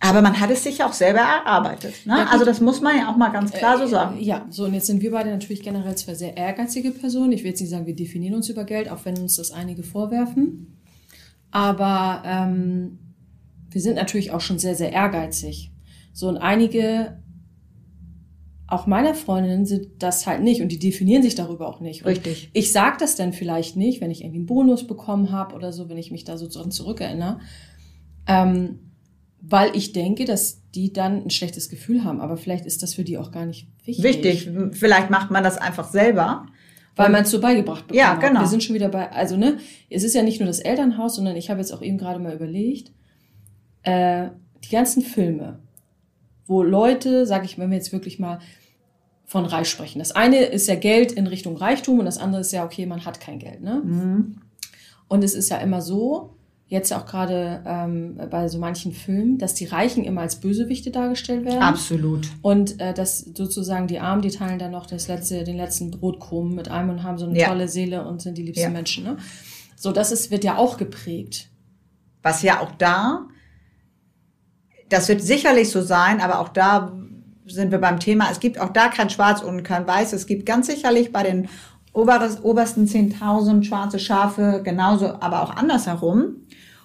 aber 0.00 0.22
man 0.22 0.38
hat 0.38 0.50
es 0.50 0.62
sich 0.62 0.82
auch 0.82 0.92
selber 0.92 1.20
erarbeitet. 1.20 1.94
Ne? 2.04 2.18
Ja, 2.18 2.26
also 2.26 2.44
das 2.44 2.60
muss 2.60 2.80
man 2.80 2.96
ja 2.96 3.10
auch 3.10 3.16
mal 3.16 3.30
ganz 3.30 3.50
klar 3.52 3.78
so 3.78 3.84
äh, 3.84 3.88
sagen. 3.88 4.20
Ja, 4.20 4.46
so 4.50 4.64
und 4.64 4.74
jetzt 4.74 4.86
sind 4.86 5.00
wir 5.00 5.10
beide 5.10 5.30
natürlich 5.30 5.62
generell 5.62 5.94
zwei 5.96 6.14
sehr 6.14 6.36
ehrgeizige 6.36 6.90
Personen. 6.90 7.32
Ich 7.32 7.42
will 7.42 7.50
jetzt 7.50 7.60
nicht 7.60 7.70
sagen, 7.70 7.86
wir 7.86 7.96
definieren 7.96 8.34
uns 8.34 8.48
über 8.48 8.64
Geld, 8.64 8.90
auch 8.90 9.04
wenn 9.04 9.18
uns 9.18 9.36
das 9.36 9.52
einige 9.52 9.82
vorwerfen. 9.82 10.75
Aber 11.50 12.22
ähm, 12.24 12.98
wir 13.70 13.80
sind 13.80 13.96
natürlich 13.96 14.30
auch 14.30 14.40
schon 14.40 14.58
sehr, 14.58 14.74
sehr 14.74 14.92
ehrgeizig. 14.92 15.72
So 16.12 16.28
und 16.28 16.38
einige, 16.38 17.22
auch 18.66 18.86
meiner 18.86 19.14
Freundinnen, 19.14 19.66
sind 19.66 20.02
das 20.02 20.26
halt 20.26 20.42
nicht 20.42 20.62
und 20.62 20.70
die 20.70 20.78
definieren 20.78 21.22
sich 21.22 21.34
darüber 21.34 21.68
auch 21.68 21.80
nicht. 21.80 22.02
Und 22.02 22.08
Richtig. 22.08 22.50
Ich 22.52 22.72
sage 22.72 22.96
das 22.98 23.16
dann 23.16 23.32
vielleicht 23.32 23.76
nicht, 23.76 24.00
wenn 24.00 24.10
ich 24.10 24.22
irgendwie 24.22 24.38
einen 24.38 24.46
Bonus 24.46 24.86
bekommen 24.86 25.30
habe 25.30 25.54
oder 25.54 25.72
so, 25.72 25.88
wenn 25.88 25.98
ich 25.98 26.10
mich 26.10 26.24
da 26.24 26.38
so 26.38 26.48
dran 26.48 26.70
zurückerinnere. 26.70 27.38
Ähm, 28.26 28.80
weil 29.48 29.76
ich 29.76 29.92
denke, 29.92 30.24
dass 30.24 30.62
die 30.74 30.92
dann 30.92 31.24
ein 31.24 31.30
schlechtes 31.30 31.68
Gefühl 31.68 32.02
haben. 32.02 32.20
Aber 32.20 32.36
vielleicht 32.36 32.66
ist 32.66 32.82
das 32.82 32.94
für 32.94 33.04
die 33.04 33.18
auch 33.18 33.30
gar 33.30 33.46
nicht 33.46 33.68
wichtig. 33.84 34.04
Wichtig. 34.04 34.50
Vielleicht 34.72 35.10
macht 35.10 35.30
man 35.30 35.44
das 35.44 35.58
einfach 35.58 35.88
selber. 35.88 36.46
Weil 36.96 37.10
man 37.10 37.22
es 37.22 37.30
so 37.30 37.40
beigebracht 37.40 37.86
bekommen 37.86 37.98
ja, 37.98 38.14
genau. 38.14 38.40
Hat. 38.40 38.46
Wir 38.46 38.48
sind 38.48 38.64
schon 38.64 38.74
wieder 38.74 38.88
bei, 38.88 39.12
also 39.12 39.36
ne, 39.36 39.58
es 39.90 40.02
ist 40.02 40.14
ja 40.14 40.22
nicht 40.22 40.40
nur 40.40 40.46
das 40.46 40.60
Elternhaus, 40.60 41.16
sondern 41.16 41.36
ich 41.36 41.50
habe 41.50 41.60
jetzt 41.60 41.72
auch 41.72 41.82
eben 41.82 41.98
gerade 41.98 42.18
mal 42.18 42.34
überlegt, 42.34 42.90
äh, 43.82 44.30
die 44.64 44.70
ganzen 44.70 45.02
Filme, 45.02 45.60
wo 46.46 46.62
Leute, 46.62 47.26
sag 47.26 47.44
ich, 47.44 47.58
wenn 47.58 47.70
wir 47.70 47.76
jetzt 47.76 47.92
wirklich 47.92 48.18
mal 48.18 48.38
von 49.26 49.44
reich 49.44 49.68
sprechen. 49.68 49.98
Das 49.98 50.12
eine 50.12 50.38
ist 50.38 50.68
ja 50.68 50.76
Geld 50.76 51.12
in 51.12 51.26
Richtung 51.26 51.56
Reichtum 51.56 51.98
und 51.98 52.06
das 52.06 52.18
andere 52.18 52.40
ist 52.40 52.52
ja, 52.52 52.64
okay, 52.64 52.86
man 52.86 53.04
hat 53.04 53.20
kein 53.20 53.38
Geld. 53.38 53.60
Ne? 53.60 53.82
Mhm. 53.84 54.36
Und 55.08 55.22
es 55.22 55.34
ist 55.34 55.50
ja 55.50 55.58
immer 55.58 55.82
so, 55.82 56.35
jetzt 56.68 56.92
auch 56.92 57.06
gerade 57.06 57.62
ähm, 57.64 58.18
bei 58.28 58.48
so 58.48 58.58
manchen 58.58 58.92
Filmen, 58.92 59.38
dass 59.38 59.54
die 59.54 59.66
Reichen 59.66 60.04
immer 60.04 60.22
als 60.22 60.40
Bösewichte 60.40 60.90
dargestellt 60.90 61.44
werden. 61.44 61.62
Absolut. 61.62 62.28
Und 62.42 62.80
äh, 62.80 62.92
dass 62.92 63.20
sozusagen 63.20 63.86
die 63.86 64.00
Armen, 64.00 64.22
die 64.22 64.30
teilen 64.30 64.58
dann 64.58 64.72
noch 64.72 64.86
das 64.86 65.06
letzte, 65.06 65.44
den 65.44 65.56
letzten 65.56 65.92
Brotkrumm 65.92 66.56
mit 66.56 66.68
einem 66.68 66.90
und 66.90 67.02
haben 67.04 67.18
so 67.18 67.26
eine 67.26 67.38
ja. 67.38 67.48
tolle 67.48 67.68
Seele 67.68 68.06
und 68.06 68.20
sind 68.20 68.36
die 68.36 68.42
liebsten 68.42 68.64
ja. 68.64 68.70
Menschen. 68.70 69.04
Ne? 69.04 69.16
So, 69.76 69.92
das 69.92 70.10
ist, 70.10 70.32
wird 70.32 70.42
ja 70.42 70.56
auch 70.56 70.76
geprägt. 70.76 71.48
Was 72.22 72.42
ja 72.42 72.60
auch 72.60 72.72
da, 72.72 73.28
das 74.88 75.08
wird 75.08 75.22
sicherlich 75.22 75.70
so 75.70 75.82
sein, 75.82 76.20
aber 76.20 76.40
auch 76.40 76.48
da 76.48 76.92
sind 77.46 77.70
wir 77.70 77.78
beim 77.78 78.00
Thema, 78.00 78.28
es 78.30 78.40
gibt 78.40 78.58
auch 78.58 78.70
da 78.70 78.88
kein 78.88 79.08
Schwarz 79.08 79.40
und 79.40 79.62
kein 79.62 79.86
Weiß. 79.86 80.12
Es 80.12 80.26
gibt 80.26 80.46
ganz 80.46 80.66
sicherlich 80.66 81.12
bei 81.12 81.22
den 81.22 81.48
oberes, 81.96 82.44
obersten 82.44 82.86
10.000 82.86 83.64
schwarze 83.64 83.98
Schafe 83.98 84.60
genauso, 84.62 85.06
aber 85.06 85.42
auch 85.42 85.56
andersherum. 85.56 86.36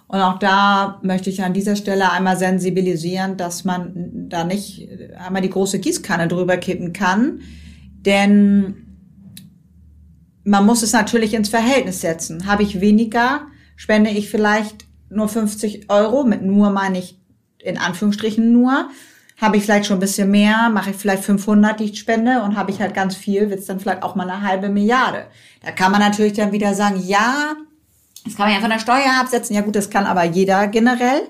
Und 0.07 0.19
auch 0.19 0.39
da 0.39 0.99
möchte 1.03 1.29
ich 1.29 1.43
an 1.43 1.53
dieser 1.53 1.75
Stelle 1.75 2.11
einmal 2.11 2.37
sensibilisieren, 2.37 3.37
dass 3.37 3.63
man 3.63 4.27
da 4.29 4.43
nicht 4.43 4.89
einmal 5.17 5.41
die 5.41 5.49
große 5.49 5.79
Gießkanne 5.79 6.27
drüber 6.27 6.57
kippen 6.57 6.91
kann. 6.93 7.41
Denn 8.05 8.87
man 10.43 10.65
muss 10.65 10.81
es 10.81 10.93
natürlich 10.93 11.33
ins 11.33 11.49
Verhältnis 11.49 12.01
setzen. 12.01 12.45
Habe 12.45 12.63
ich 12.63 12.81
weniger, 12.81 13.47
spende 13.75 14.09
ich 14.09 14.29
vielleicht 14.29 14.85
nur 15.09 15.27
50 15.27 15.89
Euro. 15.89 16.23
Mit 16.23 16.41
nur 16.41 16.71
meine 16.71 16.99
ich 16.99 17.19
in 17.59 17.77
Anführungsstrichen 17.77 18.51
nur. 18.51 18.89
Habe 19.41 19.57
ich 19.57 19.63
vielleicht 19.63 19.87
schon 19.87 19.97
ein 19.97 20.01
bisschen 20.01 20.29
mehr, 20.29 20.69
mache 20.69 20.91
ich 20.91 20.95
vielleicht 20.95 21.23
500, 21.23 21.79
die 21.79 21.85
ich 21.85 21.99
spende 21.99 22.43
und 22.43 22.55
habe 22.55 22.69
ich 22.71 22.79
halt 22.79 22.93
ganz 22.93 23.15
viel, 23.15 23.49
wird 23.49 23.59
es 23.59 23.65
dann 23.65 23.79
vielleicht 23.79 24.03
auch 24.03 24.13
mal 24.15 24.29
eine 24.29 24.47
halbe 24.47 24.69
Milliarde. 24.69 25.25
Da 25.63 25.71
kann 25.71 25.91
man 25.91 25.99
natürlich 25.99 26.33
dann 26.33 26.51
wieder 26.51 26.73
sagen, 26.75 27.01
ja, 27.03 27.55
Das 28.23 28.35
kann 28.35 28.45
man 28.45 28.53
ja 28.55 28.61
von 28.61 28.69
der 28.69 28.77
Steuer 28.79 29.19
absetzen. 29.19 29.55
Ja 29.55 29.61
gut, 29.61 29.75
das 29.75 29.89
kann 29.89 30.05
aber 30.05 30.23
jeder 30.23 30.67
generell. 30.67 31.23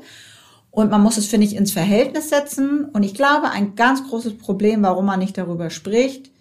Und 0.71 0.91
man 0.91 1.01
muss 1.01 1.17
es, 1.17 1.25
finde 1.27 1.47
ich, 1.47 1.55
ins 1.55 1.71
Verhältnis 1.71 2.27
setzen. 2.29 2.83
Und 2.85 3.03
ich 3.03 3.13
glaube, 3.13 3.49
ein 3.49 3.75
ganz 3.75 4.05
großes 4.09 4.37
Problem, 4.37 4.83
warum 4.83 5.05
man 5.05 5.19
nicht 5.19 5.37
darüber 5.37 5.69
spricht, 5.69 6.31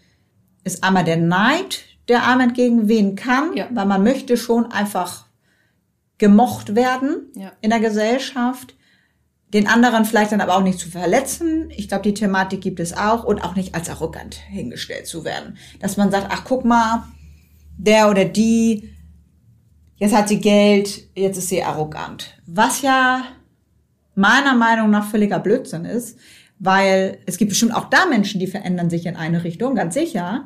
ist 0.64 0.82
einmal 0.82 1.04
der 1.04 1.18
Neid, 1.18 1.84
der 2.08 2.26
einem 2.26 2.40
entgegenwehen 2.40 3.14
kann, 3.14 3.54
Ja. 3.56 3.68
weil 3.70 3.86
man 3.86 4.02
möchte 4.02 4.36
schon 4.36 4.70
einfach 4.72 5.26
gemocht 6.18 6.74
werden 6.74 7.30
Ja. 7.36 7.52
in 7.60 7.70
der 7.70 7.80
Gesellschaft. 7.80 8.74
Den 9.52 9.66
anderen 9.66 10.04
vielleicht 10.04 10.32
dann 10.32 10.40
aber 10.40 10.56
auch 10.56 10.62
nicht 10.62 10.78
zu 10.78 10.90
verletzen. 10.90 11.70
Ich 11.70 11.88
glaube, 11.88 12.04
die 12.04 12.14
Thematik 12.14 12.60
gibt 12.60 12.78
es 12.78 12.96
auch. 12.96 13.24
Und 13.24 13.42
auch 13.42 13.56
nicht 13.56 13.74
als 13.74 13.90
arrogant 13.90 14.34
hingestellt 14.34 15.06
zu 15.06 15.24
werden. 15.24 15.56
Dass 15.80 15.96
man 15.96 16.10
sagt, 16.10 16.28
ach 16.30 16.44
guck 16.44 16.64
mal, 16.64 17.04
der 17.76 18.10
oder 18.10 18.24
die, 18.24 18.94
jetzt 19.96 20.14
hat 20.14 20.28
sie 20.28 20.40
Geld, 20.40 21.08
jetzt 21.16 21.38
ist 21.38 21.48
sie 21.48 21.62
arrogant. 21.62 22.38
Was 22.46 22.82
ja 22.82 23.24
meiner 24.14 24.54
Meinung 24.54 24.90
nach 24.90 25.08
völliger 25.08 25.38
Blödsinn 25.38 25.84
ist, 25.84 26.18
weil 26.58 27.18
es 27.26 27.38
gibt 27.38 27.48
bestimmt 27.48 27.74
auch 27.74 27.88
da 27.88 28.06
Menschen, 28.06 28.38
die 28.38 28.46
verändern 28.46 28.90
sich 28.90 29.06
in 29.06 29.16
eine 29.16 29.44
Richtung, 29.44 29.74
ganz 29.74 29.94
sicher. 29.94 30.44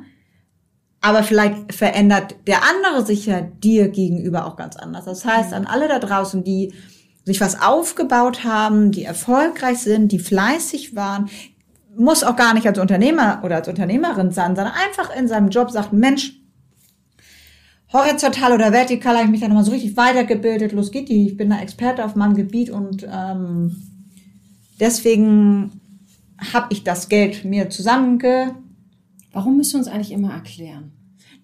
Aber 1.00 1.22
vielleicht 1.22 1.74
verändert 1.74 2.36
der 2.46 2.60
andere 2.62 3.04
sich 3.04 3.26
ja 3.26 3.40
dir 3.42 3.88
gegenüber 3.88 4.46
auch 4.46 4.56
ganz 4.56 4.76
anders. 4.76 5.04
Das 5.04 5.24
heißt, 5.24 5.52
an 5.52 5.66
alle 5.66 5.88
da 5.88 5.98
draußen, 5.98 6.44
die 6.44 6.72
sich 7.24 7.40
was 7.40 7.60
aufgebaut 7.60 8.44
haben, 8.44 8.90
die 8.90 9.04
erfolgreich 9.04 9.78
sind, 9.78 10.12
die 10.12 10.18
fleißig 10.18 10.94
waren, 10.94 11.30
muss 11.96 12.24
auch 12.24 12.36
gar 12.36 12.54
nicht 12.54 12.66
als 12.66 12.78
Unternehmer 12.78 13.40
oder 13.44 13.56
als 13.56 13.68
Unternehmerin 13.68 14.30
sein, 14.32 14.56
sondern 14.56 14.74
einfach 14.74 15.14
in 15.16 15.28
seinem 15.28 15.48
Job 15.48 15.70
sagt, 15.70 15.92
Mensch, 15.92 16.34
horizontal 17.92 18.52
oder 18.52 18.72
vertikal 18.72 19.14
habe 19.14 19.26
ich 19.26 19.30
mich 19.30 19.40
da 19.40 19.48
nochmal 19.48 19.64
so 19.64 19.70
richtig 19.70 19.96
weitergebildet. 19.96 20.72
Los 20.72 20.90
geht 20.90 21.08
die. 21.08 21.28
Ich 21.28 21.36
bin 21.36 21.50
da 21.50 21.60
Experte 21.60 22.04
auf 22.04 22.16
meinem 22.16 22.34
Gebiet 22.34 22.70
und 22.70 23.06
ähm, 23.10 23.76
deswegen 24.80 25.80
habe 26.52 26.66
ich 26.70 26.82
das 26.82 27.08
Geld 27.08 27.44
mir 27.44 27.70
zusammenge. 27.70 28.56
Warum 29.32 29.56
müssen 29.56 29.74
wir 29.74 29.78
uns 29.78 29.88
eigentlich 29.88 30.12
immer 30.12 30.32
erklären? 30.32 30.93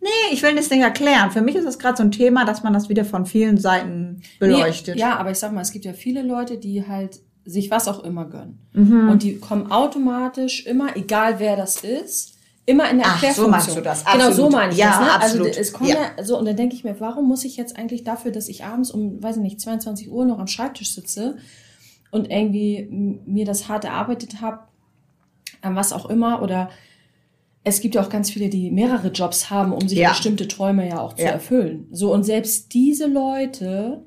Nee, 0.00 0.08
ich 0.32 0.42
will 0.42 0.54
das 0.54 0.70
nicht 0.70 0.82
erklären. 0.82 1.30
Für 1.30 1.42
mich 1.42 1.54
ist 1.56 1.66
das 1.66 1.78
gerade 1.78 1.96
so 1.96 2.02
ein 2.02 2.10
Thema, 2.10 2.44
dass 2.44 2.62
man 2.62 2.72
das 2.72 2.88
wieder 2.88 3.04
von 3.04 3.26
vielen 3.26 3.58
Seiten 3.58 4.22
beleuchtet. 4.38 4.94
Nee, 4.94 5.00
ja, 5.02 5.16
aber 5.16 5.30
ich 5.30 5.38
sag 5.38 5.52
mal, 5.52 5.60
es 5.60 5.72
gibt 5.72 5.84
ja 5.84 5.92
viele 5.92 6.22
Leute, 6.22 6.56
die 6.56 6.86
halt 6.86 7.20
sich 7.44 7.70
was 7.70 7.88
auch 7.88 8.02
immer 8.04 8.24
gönnen. 8.24 8.58
Mhm. 8.72 9.10
Und 9.10 9.22
die 9.22 9.38
kommen 9.38 9.70
automatisch 9.70 10.66
immer, 10.66 10.96
egal 10.96 11.38
wer 11.38 11.56
das 11.56 11.82
ist, 11.82 12.38
immer 12.66 12.88
in 12.90 12.98
der 12.98 13.06
Ach, 13.08 13.24
so 13.32 13.48
meinst 13.48 13.76
du 13.76 13.80
das. 13.80 14.04
Genau, 14.04 14.24
so 14.24 14.28
Absolut. 14.28 14.52
meine 14.52 14.72
ich 14.72 14.78
Ja, 14.78 14.90
das. 14.90 15.00
Ne? 15.00 15.12
absolut. 15.12 15.46
Also 15.48 15.60
es 15.60 15.72
kommt 15.72 15.90
Ja. 15.90 15.96
ja. 16.16 16.24
so 16.24 16.38
und 16.38 16.46
dann 16.46 16.56
denke 16.56 16.74
ich 16.74 16.84
mir, 16.84 16.98
warum 17.00 17.26
muss 17.26 17.44
ich 17.44 17.56
jetzt 17.56 17.76
eigentlich 17.76 18.04
dafür, 18.04 18.30
dass 18.30 18.48
ich 18.48 18.64
abends 18.64 18.90
um, 18.90 19.22
weiß 19.22 19.36
ich 19.36 19.42
nicht, 19.42 19.60
22 19.60 20.10
Uhr 20.10 20.24
noch 20.24 20.38
am 20.38 20.46
Schreibtisch 20.46 20.94
sitze 20.94 21.36
und 22.10 22.30
irgendwie 22.30 22.86
mir 23.26 23.44
das 23.44 23.68
hart 23.68 23.84
erarbeitet 23.84 24.40
habe, 24.40 24.60
ähm, 25.62 25.74
was 25.74 25.92
auch 25.92 26.08
immer 26.08 26.42
oder 26.42 26.70
es 27.64 27.80
gibt 27.80 27.94
ja 27.94 28.02
auch 28.02 28.08
ganz 28.08 28.30
viele, 28.30 28.48
die 28.48 28.70
mehrere 28.70 29.08
Jobs 29.08 29.50
haben, 29.50 29.72
um 29.72 29.86
sich 29.88 29.98
Ja. 29.98 30.10
bestimmte 30.10 30.48
Träume 30.48 30.88
ja 30.88 31.00
auch 31.00 31.14
zu 31.14 31.24
Ja. 31.24 31.30
erfüllen. 31.32 31.86
So, 31.90 32.12
und 32.12 32.24
selbst 32.24 32.72
diese 32.74 33.06
Leute, 33.06 34.04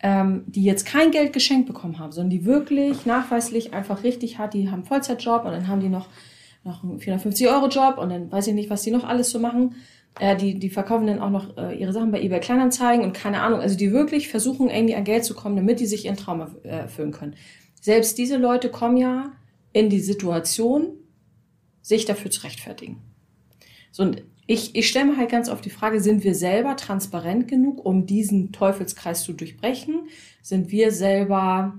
ähm, 0.00 0.44
die 0.46 0.62
jetzt 0.64 0.86
kein 0.86 1.10
Geld 1.10 1.32
geschenkt 1.32 1.66
bekommen 1.66 1.98
haben, 1.98 2.12
sondern 2.12 2.30
die 2.30 2.44
wirklich 2.44 3.04
nachweislich 3.04 3.74
einfach 3.74 4.04
richtig 4.04 4.38
hart, 4.38 4.54
die 4.54 4.68
haben 4.68 4.74
einen 4.74 4.84
Vollzeitjob 4.84 5.44
und 5.44 5.50
dann 5.52 5.68
haben 5.68 5.80
die 5.80 5.88
noch, 5.88 6.08
noch 6.64 6.82
einen 6.84 7.00
450-Euro-Job 7.00 7.98
und 7.98 8.10
dann 8.10 8.30
weiß 8.30 8.46
ich 8.46 8.54
nicht, 8.54 8.70
was 8.70 8.82
die 8.82 8.90
noch 8.92 9.04
alles 9.04 9.30
so 9.30 9.38
machen. 9.40 9.74
Äh, 10.20 10.36
die, 10.36 10.58
die 10.58 10.70
verkaufen 10.70 11.06
dann 11.06 11.18
auch 11.20 11.30
noch 11.30 11.56
äh, 11.56 11.74
ihre 11.76 11.92
Sachen 11.92 12.10
bei 12.12 12.20
eBay 12.22 12.40
Kleinanzeigen 12.40 13.04
und 13.04 13.12
keine 13.12 13.42
Ahnung. 13.42 13.60
Also 13.60 13.76
die 13.76 13.92
wirklich 13.92 14.28
versuchen, 14.28 14.70
irgendwie 14.70 14.94
an 14.94 15.04
Geld 15.04 15.24
zu 15.24 15.34
kommen, 15.34 15.56
damit 15.56 15.80
die 15.80 15.86
sich 15.86 16.06
ihren 16.06 16.16
Traum 16.16 16.40
äh, 16.62 16.68
erfüllen 16.68 17.12
können. 17.12 17.34
Selbst 17.80 18.18
diese 18.18 18.36
Leute 18.36 18.70
kommen 18.70 18.96
ja 18.96 19.32
in 19.72 19.90
die 19.90 20.00
Situation, 20.00 20.88
sich 21.88 22.04
dafür 22.04 22.30
zu 22.30 22.42
rechtfertigen. 22.42 22.98
So, 23.92 24.02
und 24.02 24.22
ich, 24.46 24.76
ich 24.76 24.88
stelle 24.88 25.06
mir 25.06 25.16
halt 25.16 25.30
ganz 25.30 25.48
oft 25.48 25.64
die 25.64 25.70
Frage, 25.70 26.00
sind 26.00 26.22
wir 26.22 26.34
selber 26.34 26.76
transparent 26.76 27.48
genug, 27.48 27.84
um 27.84 28.04
diesen 28.04 28.52
Teufelskreis 28.52 29.22
zu 29.22 29.32
durchbrechen? 29.32 30.08
Sind 30.42 30.70
wir 30.70 30.92
selber 30.92 31.78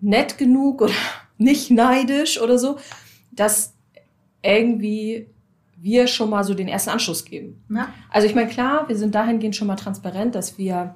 nett 0.00 0.38
genug 0.38 0.80
oder 0.80 0.94
nicht 1.38 1.70
neidisch 1.70 2.40
oder 2.40 2.58
so, 2.58 2.78
dass 3.30 3.74
irgendwie 4.42 5.28
wir 5.76 6.06
schon 6.06 6.30
mal 6.30 6.44
so 6.44 6.54
den 6.54 6.68
ersten 6.68 6.90
Anschluss 6.90 7.26
geben? 7.26 7.62
Ja. 7.68 7.92
Also 8.08 8.26
ich 8.26 8.34
meine, 8.34 8.48
klar, 8.48 8.88
wir 8.88 8.96
sind 8.96 9.14
dahingehend 9.14 9.54
schon 9.54 9.68
mal 9.68 9.76
transparent, 9.76 10.34
dass 10.34 10.56
wir 10.56 10.94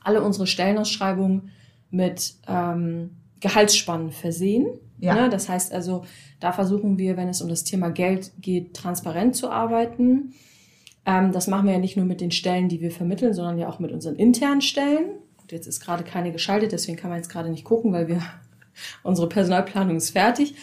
alle 0.00 0.22
unsere 0.22 0.46
Stellenausschreibungen 0.46 1.50
mit 1.90 2.34
ähm, 2.46 3.10
Gehaltsspannen 3.40 4.12
versehen. 4.12 4.66
Ja. 4.98 5.14
Ne? 5.14 5.28
Das 5.28 5.48
heißt 5.48 5.72
also, 5.72 6.04
da 6.40 6.52
versuchen 6.52 6.98
wir, 6.98 7.16
wenn 7.16 7.28
es 7.28 7.42
um 7.42 7.48
das 7.48 7.64
Thema 7.64 7.90
Geld 7.90 8.32
geht, 8.40 8.74
transparent 8.74 9.36
zu 9.36 9.50
arbeiten. 9.50 10.34
Ähm, 11.04 11.32
das 11.32 11.46
machen 11.46 11.66
wir 11.66 11.74
ja 11.74 11.78
nicht 11.78 11.96
nur 11.96 12.06
mit 12.06 12.20
den 12.20 12.30
Stellen, 12.30 12.68
die 12.68 12.80
wir 12.80 12.90
vermitteln, 12.90 13.34
sondern 13.34 13.58
ja 13.58 13.68
auch 13.68 13.78
mit 13.78 13.92
unseren 13.92 14.16
internen 14.16 14.62
Stellen. 14.62 15.18
Gut, 15.36 15.52
jetzt 15.52 15.66
ist 15.66 15.80
gerade 15.80 16.04
keine 16.04 16.32
geschaltet, 16.32 16.72
deswegen 16.72 16.96
kann 16.96 17.10
man 17.10 17.18
jetzt 17.18 17.30
gerade 17.30 17.50
nicht 17.50 17.64
gucken, 17.64 17.92
weil 17.92 18.08
wir 18.08 18.22
unsere 19.02 19.28
Personalplanung 19.28 19.96
ist 19.96 20.10
fertig. 20.10 20.56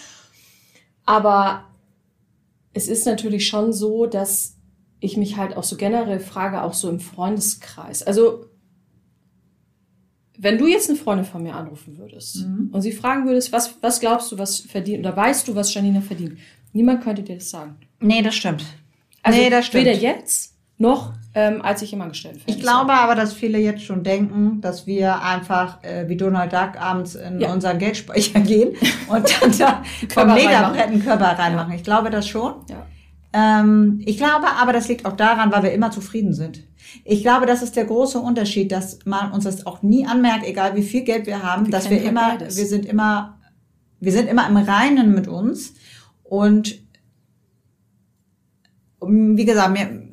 Aber 1.06 1.66
es 2.74 2.88
ist 2.88 3.06
natürlich 3.06 3.48
schon 3.48 3.72
so, 3.72 4.06
dass 4.06 4.58
ich 5.00 5.18
mich 5.18 5.38
halt 5.38 5.58
auch 5.58 5.64
so 5.64 5.76
generell 5.76 6.20
frage, 6.20 6.64
auch 6.64 6.74
so 6.74 6.90
im 6.90 7.00
Freundeskreis. 7.00 8.04
Also, 8.04 8.46
wenn 10.44 10.58
du 10.58 10.68
jetzt 10.68 10.90
eine 10.90 10.98
Freundin 11.00 11.26
von 11.26 11.42
mir 11.44 11.56
anrufen 11.56 11.98
würdest 11.98 12.46
Mhm. 12.46 12.70
und 12.72 12.82
sie 12.82 12.92
fragen 12.92 13.26
würdest, 13.26 13.52
was, 13.52 13.76
was 13.82 14.00
glaubst 14.00 14.32
du, 14.32 14.38
was 14.38 14.60
verdient, 14.60 15.00
oder 15.06 15.16
weißt 15.16 15.48
du, 15.48 15.56
was 15.56 15.74
Janina 15.74 16.02
verdient? 16.02 16.38
Niemand 16.74 17.04
könnte 17.04 17.24
dir 17.24 17.36
das 17.36 17.50
sagen. 17.50 17.76
Nee, 18.00 18.22
das 18.22 18.36
stimmt. 18.36 18.64
Also 19.22 19.40
nee, 19.40 19.50
das 19.50 19.66
stimmt. 19.68 19.86
weder 19.86 19.98
jetzt 19.98 20.54
noch 20.78 21.14
ähm, 21.36 21.62
als 21.62 21.82
ich 21.82 21.94
im 21.94 22.02
Angestelltenverhältnis 22.02 22.58
Ich 22.58 22.62
glaube 22.62 22.92
aber, 22.94 23.16
dass 23.16 23.34
viele 23.34 23.58
jetzt 23.58 23.84
schon 23.84 24.04
denken, 24.04 24.60
dass 24.62 24.86
wir 24.86 25.22
einfach 25.22 25.84
äh, 25.84 26.08
wie 26.10 26.18
Donald 26.18 26.52
Duck 26.52 26.80
abends 26.80 27.16
in 27.16 27.40
Ja. 27.40 27.52
unseren 27.54 27.80
Geldspeicher 27.80 28.40
gehen 28.42 28.76
und 29.08 29.42
dann 29.42 29.58
da 29.58 29.84
vom 30.14 30.28
Lederbrett 30.36 30.88
einen 30.88 31.04
Körper 31.04 31.38
reinmachen. 31.40 31.74
Ich 31.74 31.84
glaube 31.84 32.10
das 32.10 32.28
schon. 32.28 32.54
Ja. 32.70 32.86
Ähm, 33.34 34.00
ich 34.06 34.18
glaube 34.18 34.48
aber, 34.48 34.74
das 34.74 34.88
liegt 34.88 35.06
auch 35.06 35.16
daran, 35.16 35.52
weil 35.52 35.64
wir 35.64 35.74
immer 35.74 35.92
zufrieden 35.92 36.34
sind. 36.34 36.64
Ich 37.04 37.24
glaube, 37.24 37.48
das 37.48 37.64
ist 37.64 37.76
der 37.76 37.86
große 37.86 38.20
Unterschied, 38.20 38.72
dass 38.72 39.00
man 39.06 39.32
uns 39.32 39.46
das 39.46 39.66
auch 39.66 39.82
nie 39.82 40.06
anmerkt, 40.06 40.46
egal 40.46 40.76
wie 40.76 40.84
viel 40.84 41.02
Geld 41.02 41.26
wir 41.26 41.42
haben, 41.42 41.66
Wir 41.66 41.72
dass 41.72 41.90
wir 41.90 41.98
halt 41.98 42.08
immer, 42.08 42.30
beides. 42.30 42.58
wir 42.58 42.66
sind 42.68 42.86
immer, 42.86 43.40
wir 44.00 44.12
sind 44.12 44.30
immer 44.30 44.48
im 44.48 44.58
Reinen 44.58 45.16
mit 45.16 45.28
uns 45.28 45.74
und 46.24 46.80
wie 49.00 49.46
gesagt, 49.46 49.72
mir, 49.74 50.04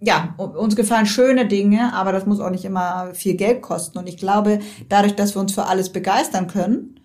ja, 0.00 0.34
uns 0.36 0.74
gefallen 0.74 1.06
schöne 1.06 1.46
Dinge, 1.46 1.94
aber 1.94 2.10
das 2.10 2.26
muss 2.26 2.40
auch 2.40 2.50
nicht 2.50 2.64
immer 2.64 3.10
viel 3.14 3.34
Geld 3.34 3.62
kosten. 3.62 3.98
Und 3.98 4.08
ich 4.08 4.16
glaube, 4.16 4.58
dadurch, 4.88 5.14
dass 5.14 5.36
wir 5.36 5.40
uns 5.40 5.54
für 5.54 5.66
alles 5.66 5.90
begeistern 5.92 6.48
können, 6.48 7.00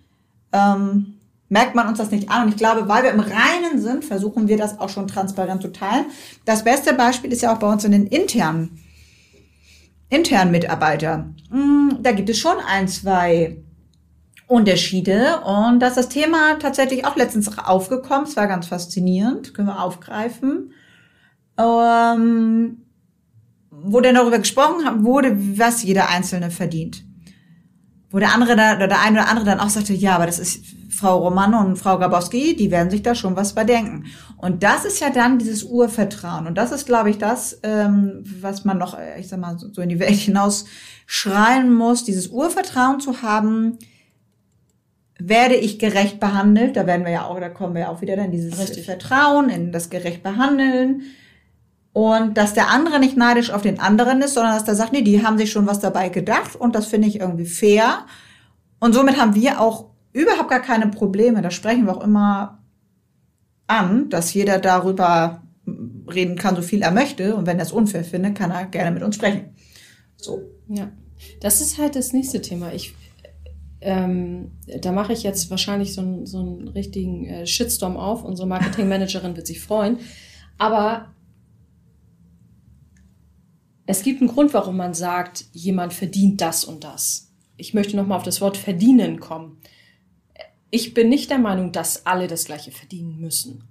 ähm, 0.52 1.17
merkt 1.48 1.74
man 1.74 1.88
uns 1.88 1.98
das 1.98 2.10
nicht 2.10 2.30
an. 2.30 2.44
Und 2.44 2.48
ich 2.50 2.56
glaube, 2.56 2.88
weil 2.88 3.02
wir 3.02 3.10
im 3.10 3.20
Reinen 3.20 3.80
sind, 3.80 4.04
versuchen 4.04 4.48
wir 4.48 4.56
das 4.56 4.78
auch 4.78 4.88
schon 4.88 5.08
transparent 5.08 5.62
zu 5.62 5.72
teilen. 5.72 6.06
Das 6.44 6.64
beste 6.64 6.94
Beispiel 6.94 7.32
ist 7.32 7.42
ja 7.42 7.54
auch 7.54 7.58
bei 7.58 7.70
uns 7.70 7.84
in 7.84 7.92
den 7.92 8.06
internen, 8.06 8.78
internen 10.10 10.50
Mitarbeitern. 10.50 11.36
Mm, 11.50 12.02
Da 12.02 12.12
gibt 12.12 12.28
es 12.28 12.38
schon 12.38 12.56
ein, 12.66 12.88
zwei 12.88 13.62
Unterschiede. 14.46 15.40
Und 15.40 15.80
dass 15.80 15.94
das 15.94 16.08
Thema 16.08 16.58
tatsächlich 16.58 17.06
auch 17.06 17.16
letztens 17.16 17.58
aufgekommen. 17.58 18.24
Es 18.24 18.36
war 18.36 18.46
ganz 18.46 18.66
faszinierend. 18.66 19.54
Können 19.54 19.68
wir 19.68 19.82
aufgreifen. 19.82 20.72
Ähm, 21.58 22.84
wo 23.70 24.00
dann 24.00 24.14
darüber 24.14 24.38
gesprochen 24.38 25.04
wurde, 25.04 25.36
was 25.58 25.82
jeder 25.82 26.08
Einzelne 26.08 26.50
verdient. 26.50 27.04
Wo 28.10 28.18
der 28.18 28.32
andere, 28.34 28.56
da, 28.56 28.76
oder 28.76 28.88
der 28.88 29.00
eine 29.00 29.20
oder 29.20 29.28
andere 29.28 29.44
dann 29.46 29.60
auch 29.60 29.68
sagte, 29.68 29.92
ja, 29.92 30.14
aber 30.14 30.26
das 30.26 30.38
ist 30.38 30.77
Frau 30.88 31.18
Roman 31.18 31.54
und 31.54 31.76
Frau 31.76 31.98
Grabowski, 31.98 32.56
die 32.56 32.70
werden 32.70 32.90
sich 32.90 33.02
da 33.02 33.14
schon 33.14 33.36
was 33.36 33.54
bei 33.54 33.64
denken. 33.64 34.06
Und 34.38 34.62
das 34.62 34.84
ist 34.84 35.00
ja 35.00 35.10
dann 35.10 35.38
dieses 35.38 35.64
Urvertrauen. 35.64 36.46
Und 36.46 36.56
das 36.56 36.72
ist, 36.72 36.86
glaube 36.86 37.10
ich, 37.10 37.18
das, 37.18 37.60
ähm, 37.62 38.24
was 38.40 38.64
man 38.64 38.78
noch, 38.78 38.98
äh, 38.98 39.20
ich 39.20 39.28
sag 39.28 39.38
mal, 39.38 39.58
so 39.58 39.72
so 39.72 39.82
in 39.82 39.90
die 39.90 39.98
Welt 39.98 40.14
hinaus 40.14 40.64
schreien 41.06 41.72
muss, 41.72 42.04
dieses 42.04 42.28
Urvertrauen 42.28 43.00
zu 43.00 43.22
haben, 43.22 43.78
werde 45.18 45.56
ich 45.56 45.78
gerecht 45.78 46.20
behandelt, 46.20 46.76
da 46.76 46.86
werden 46.86 47.04
wir 47.04 47.12
ja 47.12 47.24
auch, 47.24 47.40
da 47.40 47.48
kommen 47.48 47.74
wir 47.74 47.82
ja 47.82 47.88
auch 47.88 48.00
wieder 48.00 48.16
dann 48.16 48.30
dieses 48.30 48.58
Richtig. 48.58 48.84
Vertrauen 48.84 49.50
in 49.50 49.72
das 49.72 49.90
gerecht 49.90 50.22
behandeln. 50.22 51.02
Und 51.92 52.36
dass 52.36 52.54
der 52.54 52.68
andere 52.68 53.00
nicht 53.00 53.16
neidisch 53.16 53.50
auf 53.50 53.62
den 53.62 53.80
anderen 53.80 54.22
ist, 54.22 54.34
sondern 54.34 54.54
dass 54.54 54.64
der 54.64 54.76
sagt, 54.76 54.92
nee, 54.92 55.02
die 55.02 55.26
haben 55.26 55.36
sich 55.36 55.50
schon 55.50 55.66
was 55.66 55.80
dabei 55.80 56.08
gedacht 56.08 56.54
und 56.54 56.76
das 56.76 56.86
finde 56.86 57.08
ich 57.08 57.18
irgendwie 57.18 57.46
fair. 57.46 58.06
Und 58.78 58.94
somit 58.94 59.20
haben 59.20 59.34
wir 59.34 59.60
auch 59.60 59.86
überhaupt 60.18 60.50
gar 60.50 60.60
keine 60.60 60.88
Probleme. 60.88 61.42
Da 61.42 61.50
sprechen 61.50 61.86
wir 61.86 61.96
auch 61.96 62.04
immer 62.04 62.62
an, 63.66 64.08
dass 64.08 64.34
jeder 64.34 64.58
darüber 64.58 65.42
reden 65.66 66.36
kann, 66.36 66.56
so 66.56 66.62
viel 66.62 66.82
er 66.82 66.90
möchte. 66.90 67.36
Und 67.36 67.46
wenn 67.46 67.58
er 67.58 67.66
es 67.66 67.72
unfair 67.72 68.04
findet, 68.04 68.34
kann 68.36 68.50
er 68.50 68.66
gerne 68.66 68.90
mit 68.90 69.02
uns 69.02 69.14
sprechen. 69.14 69.54
So. 70.16 70.40
Ja, 70.68 70.90
das 71.40 71.60
ist 71.60 71.78
halt 71.78 71.94
das 71.94 72.12
nächste 72.12 72.40
Thema. 72.40 72.72
Ich, 72.72 72.94
ähm, 73.80 74.52
da 74.80 74.92
mache 74.92 75.12
ich 75.12 75.22
jetzt 75.22 75.50
wahrscheinlich 75.50 75.94
so, 75.94 76.00
einen 76.00 76.26
so 76.26 76.40
einen 76.40 76.68
richtigen 76.68 77.26
äh, 77.26 77.46
Shitstorm 77.46 77.96
auf. 77.96 78.24
Unsere 78.24 78.48
Marketingmanagerin 78.48 79.36
wird 79.36 79.46
sich 79.46 79.60
freuen. 79.60 79.98
Aber 80.58 81.14
es 83.86 84.02
gibt 84.02 84.20
einen 84.20 84.30
Grund, 84.30 84.52
warum 84.52 84.76
man 84.76 84.94
sagt, 84.94 85.44
jemand 85.52 85.92
verdient 85.92 86.40
das 86.40 86.64
und 86.64 86.84
das. 86.84 87.30
Ich 87.56 87.74
möchte 87.74 87.96
nochmal 87.96 88.18
auf 88.18 88.24
das 88.24 88.40
Wort 88.40 88.56
verdienen 88.56 89.20
kommen. 89.20 89.58
Ich 90.70 90.94
bin 90.94 91.08
nicht 91.08 91.30
der 91.30 91.38
Meinung, 91.38 91.72
dass 91.72 92.04
alle 92.06 92.26
das 92.26 92.44
Gleiche 92.44 92.70
verdienen 92.72 93.18
müssen. 93.20 93.64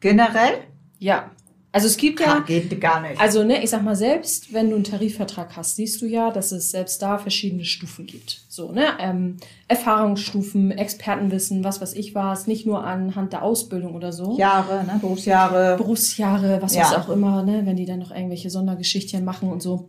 Generell? 0.00 0.58
Ja. 0.98 1.30
Also 1.70 1.86
es 1.86 1.96
gibt 1.98 2.20
ja. 2.20 2.38
Ah, 2.38 2.40
geht 2.40 2.80
gar 2.80 3.02
nicht. 3.02 3.20
Also, 3.20 3.44
ne, 3.44 3.62
ich 3.62 3.68
sag 3.68 3.82
mal, 3.82 3.94
selbst 3.94 4.54
wenn 4.54 4.70
du 4.70 4.76
einen 4.76 4.84
Tarifvertrag 4.84 5.54
hast, 5.54 5.76
siehst 5.76 6.00
du 6.00 6.06
ja, 6.06 6.30
dass 6.30 6.50
es 6.50 6.70
selbst 6.70 7.02
da 7.02 7.18
verschiedene 7.18 7.64
Stufen 7.64 8.06
gibt. 8.06 8.40
So, 8.48 8.72
ne? 8.72 8.86
Ähm, 8.98 9.36
Erfahrungsstufen, 9.68 10.70
Expertenwissen, 10.70 11.64
was 11.64 11.80
weiß 11.82 11.92
ich 11.92 12.14
was, 12.14 12.46
nicht 12.46 12.64
nur 12.64 12.84
anhand 12.84 13.34
der 13.34 13.42
Ausbildung 13.42 13.94
oder 13.94 14.12
so. 14.12 14.38
Jahre, 14.38 14.84
ne? 14.84 14.98
Berufsjahre. 15.00 15.76
Berufsjahre, 15.76 16.62
was 16.62 16.74
Ja. 16.74 16.84
weiß 16.84 16.94
auch 16.94 17.08
immer, 17.10 17.42
ne, 17.42 17.66
wenn 17.66 17.76
die 17.76 17.84
dann 17.86 17.98
noch 17.98 18.12
irgendwelche 18.12 18.48
Sondergeschichtchen 18.48 19.24
machen 19.24 19.50
und 19.50 19.62
so. 19.62 19.88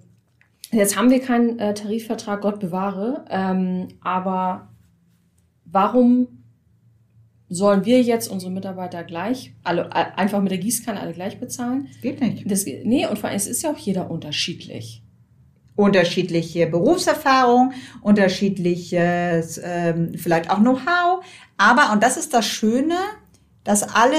Jetzt 0.72 0.98
haben 0.98 1.10
wir 1.10 1.22
keinen 1.22 1.60
äh, 1.60 1.74
Tarifvertrag, 1.74 2.42
Gott 2.42 2.60
bewahre, 2.60 3.25
ähm, 3.30 3.88
aber 4.01 4.68
warum 5.71 6.27
sollen 7.49 7.83
wir 7.85 8.01
jetzt 8.01 8.27
unsere 8.27 8.51
Mitarbeiter 8.51 9.03
gleich, 9.03 9.53
alle, 9.63 9.91
einfach 9.95 10.39
mit 10.41 10.51
der 10.51 10.59
Gießkanne 10.59 10.99
alle 10.99 11.13
gleich 11.13 11.39
bezahlen? 11.39 11.88
Geht 12.01 12.21
nicht. 12.21 12.49
Das, 12.49 12.65
nee, 12.65 13.07
und 13.07 13.17
vor 13.17 13.29
allem, 13.29 13.38
es 13.38 13.47
ist 13.47 13.63
ja 13.63 13.71
auch 13.71 13.77
jeder 13.77 14.11
unterschiedlich. 14.11 15.01
Unterschiedliche 15.75 16.67
Berufserfahrung, 16.67 17.71
unterschiedliches 18.01 19.59
ähm, 19.63 20.11
vielleicht 20.15 20.49
auch 20.49 20.59
Know-how. 20.59 21.23
Aber, 21.57 21.91
und 21.93 22.03
das 22.03 22.17
ist 22.17 22.33
das 22.33 22.45
Schöne, 22.45 22.95
dass 23.63 23.83
alle 23.83 24.17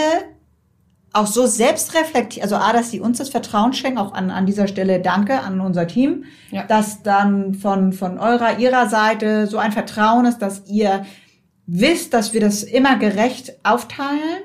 auch 1.13 1.27
so 1.27 1.47
selbstreflektiert, 1.47 2.45
also 2.45 2.57
A, 2.57 2.73
dass 2.73 2.91
sie 2.91 3.01
uns 3.01 3.19
das 3.19 3.31
Vertrauen 3.31 3.73
schenken, 3.73 3.99
auch 3.99 4.15
an, 4.15 4.31
an 4.31 4.47
dieser 4.47 4.69
Stelle 4.69 5.01
danke 5.01 5.41
an 5.41 5.61
unser 5.61 5.87
Team, 5.87 6.25
Ja. 6.51 6.65
dass 6.65 7.03
dann 7.03 7.55
von, 7.55 7.93
von 7.93 8.19
eurer, 8.19 8.59
ihrer 8.59 8.89
Seite 8.89 9.47
so 9.49 9.59
ein 9.59 9.73
Vertrauen 9.73 10.25
ist, 10.25 10.39
dass 10.39 10.69
ihr 10.69 11.05
wisst, 11.73 12.13
dass 12.15 12.33
wir 12.33 12.41
das 12.41 12.65
immer 12.65 12.99
gerecht 12.99 13.53
aufteilen, 13.65 14.43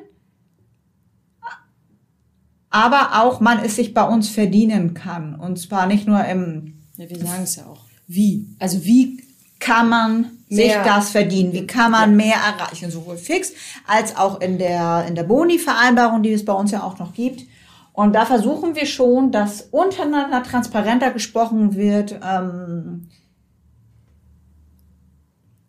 aber 2.69 3.23
auch 3.23 3.39
man 3.39 3.59
es 3.63 3.77
sich 3.77 3.93
bei 3.93 4.03
uns 4.03 4.29
verdienen 4.29 4.93
kann. 4.93 5.33
Und 5.35 5.57
zwar 5.57 5.87
nicht 5.87 6.07
nur 6.07 6.23
im, 6.25 6.83
Ja, 6.97 7.09
wir 7.09 7.17
sagen 7.17 7.43
es 7.43 7.55
ja 7.55 7.65
auch. 7.65 7.81
Wie? 8.07 8.47
Also 8.59 8.83
wie 8.85 9.23
kann 9.59 9.89
man 9.89 10.31
sich 10.49 10.73
das 10.73 11.09
verdienen? 11.09 11.51
Wie 11.53 11.65
kann 11.65 11.91
man 11.91 12.15
mehr 12.15 12.35
erreichen? 12.35 12.91
Sowohl 12.91 13.17
fix 13.17 13.53
als 13.87 14.15
auch 14.15 14.39
in 14.39 14.59
der, 14.59 15.05
in 15.07 15.15
der 15.15 15.23
Boni-Vereinbarung, 15.23 16.21
die 16.21 16.33
es 16.33 16.45
bei 16.45 16.53
uns 16.53 16.69
ja 16.69 16.83
auch 16.83 16.99
noch 16.99 17.13
gibt. 17.13 17.47
Und 17.93 18.13
da 18.13 18.25
versuchen 18.25 18.75
wir 18.75 18.85
schon, 18.85 19.31
dass 19.31 19.61
untereinander 19.71 20.43
transparenter 20.43 21.11
gesprochen 21.11 21.75
wird. 21.75 22.19
Ähm, 22.23 23.07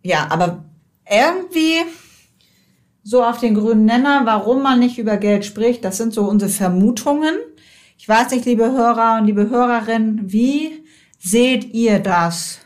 ja, 0.03 0.27
aber 0.29 0.66
irgendwie 1.11 1.83
so 3.03 3.23
auf 3.23 3.39
den 3.39 3.55
grünen 3.55 3.85
Nenner, 3.85 4.23
warum 4.25 4.63
man 4.63 4.81
nicht 4.81 4.99
über 4.99 5.17
Geld 5.17 5.45
spricht, 5.45 5.85
das 5.85 5.97
sind 5.97 6.13
so 6.13 6.25
unsere 6.25 6.51
Vermutungen. 6.51 7.35
Ich 7.99 8.09
weiß 8.09 8.33
nicht, 8.33 8.45
liebe 8.45 8.73
Hörer 8.73 9.19
und 9.21 9.27
liebe 9.27 9.49
Hörerinnen, 9.49 10.33
wie 10.33 10.85
seht 11.19 11.73
ihr 11.73 11.99
das? 12.01 12.61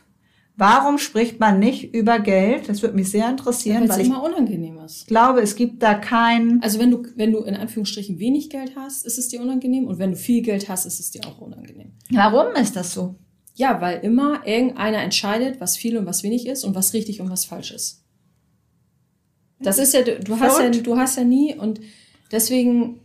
Warum 0.57 0.99
spricht 0.99 1.41
man 1.41 1.59
nicht 1.59 1.95
über 1.95 2.19
Geld? 2.19 2.69
Das 2.69 2.83
würde 2.83 2.95
mich 2.95 3.11
sehr 3.11 3.31
interessieren, 3.31 3.83
weil 3.83 3.89
weil 3.89 4.01
es 4.01 4.07
ich 4.07 4.13
immer 4.13 4.23
unangenehm 4.23 4.79
ist. 4.81 5.07
glaube, 5.07 5.41
es 5.41 5.57
gibt 5.57 5.83
da 5.83 5.95
kein, 5.95 6.63
Also 6.63 6.79
wenn 6.79 6.91
du, 6.91 7.03
wenn 7.17 7.33
du 7.33 7.39
in 7.39 7.55
Anführungsstrichen 7.55 8.19
wenig 8.19 8.51
Geld 8.51 8.73
hast, 8.77 9.07
ist 9.07 9.19
es 9.19 9.29
dir 9.29 9.41
unangenehm. 9.41 9.87
Und 9.87 9.99
wenn 9.99 10.11
du 10.11 10.19
viel 10.19 10.43
Geld 10.43 10.69
hast, 10.69 10.85
ist 10.85 11.01
es 11.01 11.11
dir 11.11 11.23
auch 11.27 11.41
unangenehm. 11.41 11.93
warum 12.11 12.55
ist 12.57 12.77
das 12.77 12.93
so? 12.93 13.15
Ja, 13.55 13.81
weil 13.81 14.01
immer 14.01 14.47
irgendeiner 14.47 14.99
entscheidet, 14.99 15.61
was 15.61 15.77
viel 15.79 15.97
und 15.97 16.05
was 16.07 16.23
wenig 16.23 16.47
ist 16.47 16.65
und 16.65 16.75
was 16.75 16.93
richtig 16.93 17.23
und 17.23 17.31
was 17.31 17.47
falsch 17.47 17.73
ist. 17.73 18.05
Das 19.61 19.79
ist 19.79 19.95
ja, 19.95 20.03
du, 20.03 20.41
hast 20.41 20.59
ja, 20.59 20.71
du 20.71 20.97
hast 20.97 21.17
ja 21.17 21.25
nie 21.25 21.55
und 21.55 21.81
deswegen, 22.33 23.01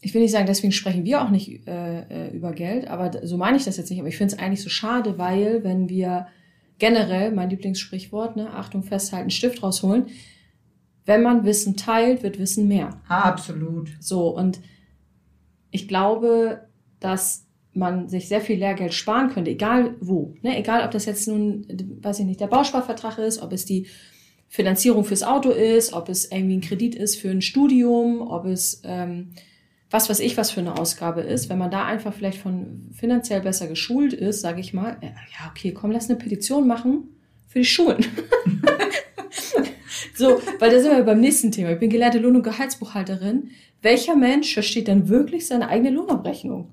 ich 0.00 0.14
will 0.14 0.22
nicht 0.22 0.32
sagen, 0.32 0.46
deswegen 0.46 0.72
sprechen 0.72 1.04
wir 1.04 1.22
auch 1.22 1.30
nicht 1.30 1.66
äh, 1.68 2.28
äh, 2.28 2.34
über 2.34 2.52
Geld, 2.52 2.88
aber 2.88 3.26
so 3.26 3.36
meine 3.36 3.56
ich 3.56 3.64
das 3.64 3.76
jetzt 3.76 3.90
nicht. 3.90 3.98
Aber 3.98 4.08
ich 4.08 4.16
finde 4.16 4.34
es 4.34 4.40
eigentlich 4.40 4.62
so 4.62 4.70
schade, 4.70 5.18
weil 5.18 5.62
wenn 5.62 5.88
wir 5.88 6.26
generell, 6.78 7.32
mein 7.32 7.50
Lieblingssprichwort, 7.50 8.36
ne, 8.36 8.50
Achtung, 8.50 8.82
festhalten, 8.82 9.30
Stift 9.30 9.62
rausholen, 9.62 10.06
wenn 11.04 11.22
man 11.22 11.44
Wissen 11.44 11.76
teilt, 11.76 12.22
wird 12.22 12.38
Wissen 12.38 12.66
mehr. 12.66 13.00
Absolut. 13.08 13.90
So, 14.00 14.28
und 14.28 14.60
ich 15.70 15.88
glaube, 15.88 16.66
dass 17.00 17.46
man 17.72 18.08
sich 18.08 18.28
sehr 18.28 18.40
viel 18.40 18.58
Lehrgeld 18.58 18.94
sparen 18.94 19.28
könnte, 19.28 19.50
egal 19.50 19.94
wo. 20.00 20.34
Ne? 20.42 20.58
Egal, 20.58 20.84
ob 20.84 20.90
das 20.90 21.04
jetzt 21.04 21.28
nun, 21.28 21.66
weiß 22.00 22.20
ich 22.20 22.26
nicht, 22.26 22.40
der 22.40 22.46
Bausparvertrag 22.46 23.18
ist, 23.18 23.42
ob 23.42 23.52
es 23.52 23.66
die 23.66 23.86
Finanzierung 24.48 25.04
fürs 25.04 25.22
Auto 25.22 25.50
ist, 25.50 25.92
ob 25.92 26.08
es 26.08 26.30
irgendwie 26.30 26.56
ein 26.56 26.60
Kredit 26.60 26.94
ist 26.94 27.16
für 27.16 27.30
ein 27.30 27.42
Studium, 27.42 28.20
ob 28.22 28.46
es 28.46 28.80
ähm, 28.84 29.30
was 29.90 30.10
weiß 30.10 30.20
ich, 30.20 30.36
was 30.36 30.50
für 30.50 30.60
eine 30.60 30.78
Ausgabe 30.78 31.20
ist. 31.20 31.48
Wenn 31.48 31.58
man 31.58 31.70
da 31.70 31.84
einfach 31.84 32.12
vielleicht 32.12 32.38
von 32.38 32.90
finanziell 32.92 33.40
besser 33.40 33.68
geschult 33.68 34.12
ist, 34.12 34.40
sage 34.40 34.60
ich 34.60 34.72
mal, 34.72 34.96
äh, 35.00 35.06
ja, 35.06 35.50
okay, 35.50 35.72
komm, 35.72 35.90
lass 35.90 36.10
eine 36.10 36.18
Petition 36.18 36.66
machen 36.66 37.08
für 37.46 37.60
die 37.60 37.64
Schulen. 37.64 38.04
So, 40.16 40.40
weil 40.60 40.70
da 40.70 40.80
sind 40.80 40.92
wir 40.92 41.02
beim 41.04 41.20
nächsten 41.20 41.52
Thema. 41.52 41.72
Ich 41.72 41.78
bin 41.78 41.90
gelernte 41.90 42.18
Lohn- 42.18 42.36
und 42.36 42.42
Gehaltsbuchhalterin. 42.42 43.50
Welcher 43.82 44.16
Mensch 44.16 44.54
versteht 44.54 44.88
denn 44.88 45.10
wirklich 45.10 45.46
seine 45.46 45.68
eigene 45.68 45.90
Lohnabrechnung? 45.90 46.72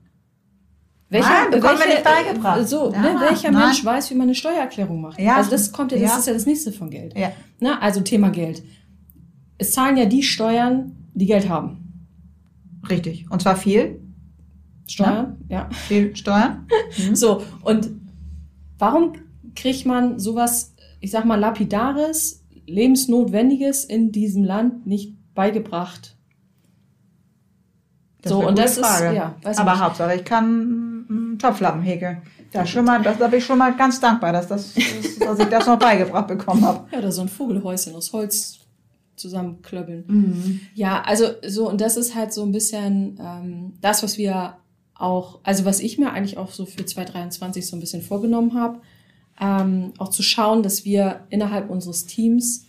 Nein, 1.21 1.51
bekommen 1.51 1.79
wir 1.79 1.87
nicht 1.87 2.03
beigebracht. 2.03 2.67
So, 2.67 2.91
Ja, 2.91 3.01
ne, 3.01 3.15
welcher 3.19 3.51
nein. 3.51 3.67
Mensch 3.67 3.83
weiß, 3.85 4.09
wie 4.09 4.15
man 4.15 4.23
eine 4.27 4.35
Steuererklärung 4.35 5.01
macht? 5.01 5.19
Ja. 5.19 5.35
Also 5.37 5.51
das 5.51 5.71
kommt 5.71 5.91
ja, 5.91 5.99
das 5.99 6.11
Ja. 6.11 6.17
ist 6.17 6.27
ja 6.27 6.33
das 6.33 6.45
nächste 6.45 6.71
von 6.71 6.89
Geld. 6.89 7.17
Ja. 7.17 7.31
Ne, 7.59 7.81
also 7.81 8.01
Thema 8.01 8.29
Geld. 8.29 8.63
Es 9.57 9.71
zahlen 9.71 9.97
ja 9.97 10.05
die 10.05 10.23
Steuern, 10.23 10.95
die 11.13 11.25
Geld 11.27 11.47
haben. 11.49 11.79
Richtig. 12.89 13.25
Und 13.29 13.41
zwar 13.41 13.55
viel. 13.55 13.99
Steuern, 14.87 15.37
ja. 15.49 15.69
Viel 15.87 16.15
Steuern. 16.15 16.67
So, 17.13 17.43
und 17.63 17.89
warum 18.77 19.13
kriegt 19.55 19.85
man 19.85 20.19
sowas, 20.19 20.75
ich 20.99 21.11
sag 21.11 21.25
mal, 21.25 21.39
lapidares, 21.39 22.43
lebensnotwendiges 22.67 23.85
in 23.85 24.11
diesem 24.11 24.43
Land 24.43 24.85
nicht 24.85 25.15
beigebracht? 25.33 26.17
Das 28.21 28.31
so, 28.31 28.45
und 28.47 28.57
das 28.57 28.77
Frage. 28.79 29.07
ist, 29.07 29.13
ja, 29.15 29.35
weiß 29.43 29.57
Aber 29.57 29.71
nicht. 29.73 29.81
Hauptsache, 29.81 30.15
ich 30.15 30.23
kann 30.25 30.82
Topflappen. 31.39 31.83
Da, 32.51 32.65
schon 32.65 32.85
mal, 32.85 33.01
das, 33.01 33.17
da 33.17 33.27
bin 33.27 33.39
ich 33.39 33.45
schon 33.45 33.57
mal 33.57 33.75
ganz 33.75 33.99
dankbar, 33.99 34.31
dass, 34.31 34.47
das, 34.47 34.73
dass, 35.19 35.39
ich 35.39 35.47
das 35.47 35.65
noch 35.65 35.79
beigebracht 35.79 36.27
bekommen 36.27 36.63
habe. 36.63 36.87
Ja, 36.91 36.99
oder 36.99 37.11
so 37.11 37.21
ein 37.21 37.29
Vogelhäuschen 37.29 37.95
aus 37.95 38.13
Holz 38.13 38.59
zusammenklöppeln. 39.15 40.05
Ja, 40.75 41.01
also 41.01 41.25
so, 41.45 41.69
und 41.69 41.81
das 41.81 41.97
ist 41.97 42.15
halt 42.15 42.33
so 42.33 42.43
ein 42.43 42.51
bisschen 42.51 43.19
ähm, 43.19 43.73
das, 43.81 44.03
was 44.03 44.17
wir 44.17 44.57
auch, 44.95 45.39
also 45.43 45.65
was 45.65 45.79
ich 45.79 45.97
mir 45.97 46.11
eigentlich 46.11 46.37
auch 46.37 46.51
so 46.51 46.65
für 46.65 46.85
2023 46.85 47.65
so 47.65 47.75
ein 47.75 47.79
bisschen 47.79 48.01
vorgenommen 48.01 48.53
habe, 48.53 48.81
ähm, 49.39 49.93
auch 49.97 50.09
zu 50.09 50.23
schauen, 50.23 50.63
dass 50.63 50.85
wir 50.85 51.21
innerhalb 51.29 51.69
unseres 51.69 52.05
Teams 52.05 52.65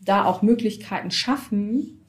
da 0.00 0.24
auch 0.24 0.42
Möglichkeiten 0.42 1.10
schaffen, 1.10 1.99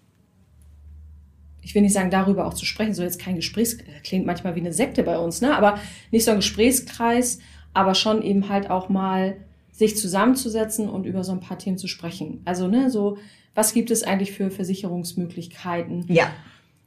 ich 1.61 1.75
will 1.75 1.81
nicht 1.81 1.93
sagen, 1.93 2.09
darüber 2.09 2.45
auch 2.47 2.53
zu 2.53 2.65
sprechen, 2.65 2.93
so 2.93 3.03
jetzt 3.03 3.19
kein 3.19 3.35
Gesprächs, 3.35 3.73
äh, 3.73 3.83
klingt 4.03 4.25
manchmal 4.25 4.55
wie 4.55 4.59
eine 4.61 4.73
Sekte 4.73 5.03
bei 5.03 5.17
uns, 5.17 5.41
ne? 5.41 5.55
aber 5.55 5.79
nicht 6.11 6.25
so 6.25 6.31
ein 6.31 6.37
Gesprächskreis, 6.37 7.39
aber 7.73 7.95
schon 7.95 8.21
eben 8.21 8.49
halt 8.49 8.69
auch 8.69 8.89
mal 8.89 9.37
sich 9.71 9.97
zusammenzusetzen 9.97 10.89
und 10.89 11.05
über 11.05 11.23
so 11.23 11.31
ein 11.31 11.39
paar 11.39 11.57
Themen 11.57 11.77
zu 11.77 11.87
sprechen. 11.87 12.41
Also, 12.45 12.67
ne, 12.67 12.89
so, 12.89 13.17
was 13.55 13.73
gibt 13.73 13.89
es 13.89 14.03
eigentlich 14.03 14.31
für 14.31 14.51
Versicherungsmöglichkeiten? 14.51 16.05
Ja. 16.07 16.29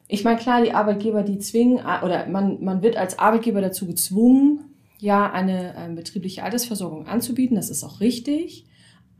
Ich 0.07 0.23
meine, 0.23 0.39
klar, 0.39 0.63
die 0.63 0.73
Arbeitgeber, 0.73 1.23
die 1.23 1.39
zwingen, 1.39 1.79
äh, 1.79 2.05
oder 2.05 2.27
man, 2.27 2.63
man 2.63 2.83
wird 2.83 2.97
als 2.97 3.19
Arbeitgeber 3.19 3.61
dazu 3.61 3.87
gezwungen, 3.87 4.61
ja, 4.99 5.31
eine 5.31 5.75
ähm, 5.77 5.97
betriebliche 5.97 6.43
Altersversorgung 6.45 7.07
anzubieten. 7.07 7.57
Das 7.57 7.69
ist 7.69 7.85
auch 7.85 8.01
richtig. 8.01 8.65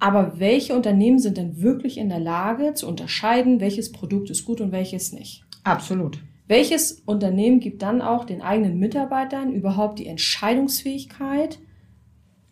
Aber 0.05 0.39
welche 0.39 0.75
Unternehmen 0.75 1.19
sind 1.19 1.39
denn 1.39 1.63
wirklich 1.63 1.97
in 1.97 2.11
der 2.11 2.21
Lage 2.21 2.75
zu 2.75 2.87
unterscheiden, 2.87 3.59
welches 3.59 3.91
Produkt 3.91 4.29
ist 4.29 4.45
gut 4.45 4.61
und 4.61 4.71
welches 4.71 5.13
nicht? 5.13 5.47
Absolut. 5.63 6.19
Welches 6.47 7.01
Unternehmen 7.07 7.59
gibt 7.59 7.81
dann 7.81 8.03
auch 8.03 8.27
den 8.27 8.43
eigenen 8.43 8.79
Mitarbeitern 8.79 9.51
überhaupt 9.51 9.99
die 9.99 10.07
Entscheidungsfähigkeit? 10.07 11.59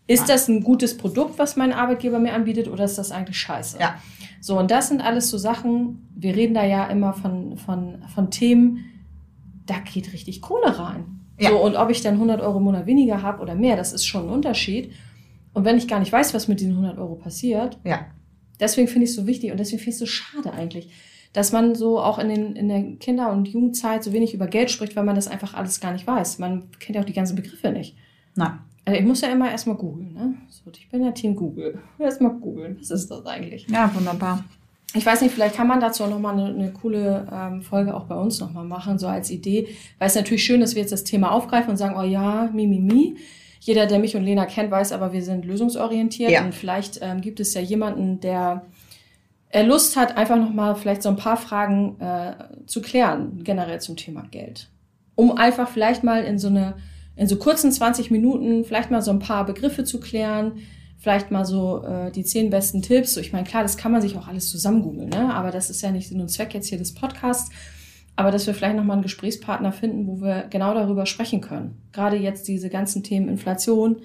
Ist 0.06 0.30
das 0.30 0.48
ein 0.48 0.62
gutes 0.64 0.96
Produkt, 0.96 1.38
was 1.38 1.56
mein 1.56 1.74
Arbeitgeber 1.74 2.18
mir 2.18 2.32
anbietet, 2.32 2.68
oder 2.68 2.84
ist 2.84 2.96
das 2.96 3.12
eigentlich 3.12 3.36
scheiße? 3.36 3.78
Ja. 3.78 3.96
So, 4.40 4.58
und 4.58 4.70
das 4.70 4.88
sind 4.88 5.02
alles 5.02 5.28
so 5.28 5.36
Sachen, 5.36 6.08
wir 6.16 6.34
reden 6.34 6.54
da 6.54 6.64
ja 6.64 6.86
immer 6.86 7.12
von, 7.12 7.58
von, 7.58 8.02
von 8.14 8.30
Themen, 8.30 8.86
da 9.66 9.74
geht 9.80 10.14
richtig 10.14 10.40
Kohle 10.40 10.78
rein. 10.78 11.20
Ja. 11.38 11.50
So, 11.50 11.62
und 11.62 11.76
ob 11.76 11.90
ich 11.90 12.00
dann 12.00 12.14
100 12.14 12.40
Euro 12.40 12.56
im 12.56 12.64
Monat 12.64 12.86
weniger 12.86 13.20
habe 13.20 13.42
oder 13.42 13.54
mehr, 13.54 13.76
das 13.76 13.92
ist 13.92 14.06
schon 14.06 14.28
ein 14.28 14.32
Unterschied. 14.32 14.94
Und 15.54 15.64
wenn 15.64 15.76
ich 15.76 15.88
gar 15.88 15.98
nicht 16.00 16.12
weiß, 16.12 16.34
was 16.34 16.48
mit 16.48 16.60
diesen 16.60 16.72
100 16.72 16.98
Euro 16.98 17.14
passiert, 17.16 17.78
Ja. 17.84 18.06
deswegen 18.60 18.88
finde 18.88 19.04
ich 19.04 19.10
es 19.10 19.16
so 19.16 19.26
wichtig 19.26 19.50
und 19.52 19.58
deswegen 19.60 19.78
finde 19.78 19.90
ich 19.90 19.94
es 19.96 19.98
so 20.00 20.06
schade 20.06 20.52
eigentlich, 20.52 20.90
dass 21.32 21.52
man 21.52 21.74
so 21.74 21.98
auch 22.00 22.18
in, 22.18 22.28
den, 22.28 22.56
in 22.56 22.68
der 22.68 22.82
Kinder- 22.96 23.32
und 23.32 23.48
Jugendzeit 23.48 24.02
so 24.04 24.12
wenig 24.12 24.34
über 24.34 24.46
Geld 24.46 24.70
spricht, 24.70 24.96
weil 24.96 25.04
man 25.04 25.14
das 25.16 25.28
einfach 25.28 25.54
alles 25.54 25.80
gar 25.80 25.92
nicht 25.92 26.06
weiß. 26.06 26.38
Man 26.38 26.70
kennt 26.78 26.96
ja 26.96 27.02
auch 27.02 27.06
die 27.06 27.12
ganzen 27.14 27.36
Begriffe 27.36 27.70
nicht. 27.70 27.96
Nein. 28.34 28.58
Also 28.84 28.98
ich 28.98 29.06
muss 29.06 29.20
ja 29.20 29.28
immer 29.28 29.50
erstmal 29.50 29.76
googeln, 29.76 30.12
ne? 30.12 30.34
So, 30.48 30.70
ich 30.74 30.88
bin 30.90 31.04
ja 31.04 31.12
Team 31.12 31.36
Google. 31.36 31.78
Erstmal 31.98 32.32
googeln. 32.32 32.76
Was 32.80 32.90
ist 32.90 33.08
das 33.10 33.24
eigentlich? 33.26 33.66
Ja, 33.70 33.90
wunderbar. 33.94 34.44
Ich 34.94 35.06
weiß 35.06 35.22
nicht, 35.22 35.32
vielleicht 35.32 35.54
kann 35.54 35.68
man 35.68 35.80
dazu 35.80 36.02
auch 36.04 36.10
nochmal 36.10 36.34
eine, 36.38 36.46
eine 36.54 36.72
coole 36.72 37.26
ähm, 37.32 37.62
Folge 37.62 37.94
auch 37.94 38.04
bei 38.04 38.16
uns 38.16 38.40
nochmal 38.40 38.64
machen, 38.64 38.98
so 38.98 39.06
als 39.06 39.30
Idee. 39.30 39.68
Weil 39.98 40.08
es 40.08 40.16
natürlich 40.16 40.44
schön, 40.44 40.60
dass 40.60 40.74
wir 40.74 40.82
jetzt 40.82 40.92
das 40.92 41.04
Thema 41.04 41.30
aufgreifen 41.30 41.70
und 41.70 41.76
sagen, 41.76 41.94
oh 41.96 42.02
ja, 42.02 42.50
mi, 42.52 42.66
mi, 42.66 42.80
mi. 42.80 43.16
Jeder, 43.64 43.86
der 43.86 44.00
mich 44.00 44.16
und 44.16 44.24
Lena 44.24 44.44
kennt, 44.44 44.72
weiß 44.72 44.90
aber, 44.90 45.12
wir 45.12 45.22
sind 45.22 45.44
lösungsorientiert. 45.44 46.32
Ja. 46.32 46.44
Und 46.44 46.52
vielleicht 46.52 46.98
ähm, 47.00 47.20
gibt 47.20 47.38
es 47.38 47.54
ja 47.54 47.60
jemanden, 47.60 48.18
der 48.18 48.66
äh, 49.50 49.62
Lust 49.62 49.94
hat, 49.94 50.16
einfach 50.16 50.36
nochmal 50.36 50.74
vielleicht 50.74 51.00
so 51.00 51.08
ein 51.08 51.16
paar 51.16 51.36
Fragen 51.36 52.00
äh, 52.00 52.32
zu 52.66 52.82
klären, 52.82 53.44
generell 53.44 53.80
zum 53.80 53.96
Thema 53.96 54.22
Geld. 54.32 54.68
Um 55.14 55.36
einfach 55.36 55.68
vielleicht 55.68 56.02
mal 56.02 56.24
in 56.24 56.40
so 56.40 56.48
eine, 56.48 56.74
in 57.14 57.28
so 57.28 57.36
kurzen 57.36 57.70
20 57.70 58.10
Minuten 58.10 58.64
vielleicht 58.64 58.90
mal 58.90 59.00
so 59.00 59.12
ein 59.12 59.20
paar 59.20 59.46
Begriffe 59.46 59.84
zu 59.84 60.00
klären, 60.00 60.54
vielleicht 60.98 61.30
mal 61.30 61.44
so 61.44 61.84
äh, 61.84 62.10
die 62.10 62.24
zehn 62.24 62.50
besten 62.50 62.82
Tipps. 62.82 63.14
So, 63.14 63.20
ich 63.20 63.32
meine, 63.32 63.46
klar, 63.46 63.62
das 63.62 63.76
kann 63.76 63.92
man 63.92 64.02
sich 64.02 64.16
auch 64.16 64.26
alles 64.26 64.50
zusammen 64.50 64.82
googeln, 64.82 65.10
ne? 65.10 65.32
aber 65.32 65.52
das 65.52 65.70
ist 65.70 65.82
ja 65.82 65.92
nicht 65.92 66.08
Sinn 66.08 66.20
und 66.20 66.30
Zweck 66.30 66.52
jetzt 66.52 66.66
hier 66.66 66.78
des 66.78 66.96
Podcasts. 66.96 67.52
Aber 68.16 68.30
dass 68.30 68.46
wir 68.46 68.54
vielleicht 68.54 68.76
nochmal 68.76 68.94
einen 68.94 69.02
Gesprächspartner 69.02 69.72
finden, 69.72 70.06
wo 70.06 70.20
wir 70.20 70.44
genau 70.50 70.74
darüber 70.74 71.06
sprechen 71.06 71.40
können. 71.40 71.80
Gerade 71.92 72.16
jetzt 72.16 72.46
diese 72.46 72.68
ganzen 72.68 73.02
Themen 73.02 73.28
Inflation, 73.28 73.96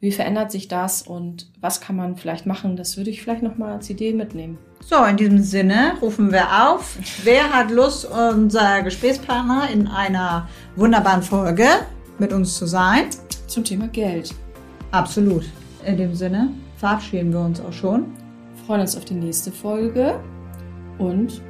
wie 0.00 0.12
verändert 0.12 0.52
sich 0.52 0.68
das 0.68 1.02
und 1.02 1.50
was 1.60 1.80
kann 1.80 1.96
man 1.96 2.16
vielleicht 2.16 2.44
machen, 2.44 2.76
das 2.76 2.96
würde 2.96 3.10
ich 3.10 3.22
vielleicht 3.22 3.42
nochmal 3.42 3.72
als 3.72 3.88
Idee 3.88 4.12
mitnehmen. 4.12 4.58
So, 4.80 5.02
in 5.04 5.16
diesem 5.16 5.42
Sinne 5.42 5.94
rufen 6.02 6.32
wir 6.32 6.68
auf. 6.68 6.98
Wer 7.24 7.50
hat 7.50 7.70
Lust, 7.70 8.06
unser 8.06 8.82
Gesprächspartner 8.82 9.70
in 9.72 9.88
einer 9.88 10.48
wunderbaren 10.76 11.22
Folge 11.22 11.66
mit 12.18 12.32
uns 12.32 12.56
zu 12.56 12.66
sein? 12.66 13.06
Zum 13.46 13.64
Thema 13.64 13.88
Geld. 13.88 14.34
Absolut. 14.90 15.44
In 15.84 15.96
dem 15.96 16.14
Sinne 16.14 16.50
verabschieden 16.76 17.32
wir 17.32 17.40
uns 17.40 17.60
auch 17.60 17.72
schon. 17.72 18.06
freuen 18.66 18.82
uns 18.82 18.96
auf 18.96 19.04
die 19.04 19.14
nächste 19.14 19.50
Folge 19.50 20.20
und 20.98 21.40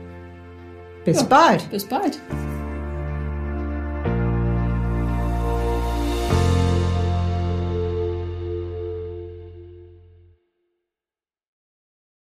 Bis 1.07 1.21
Ja. 1.21 1.23
bald. 1.23 1.71
bis 1.71 1.85
bald. 1.85 2.19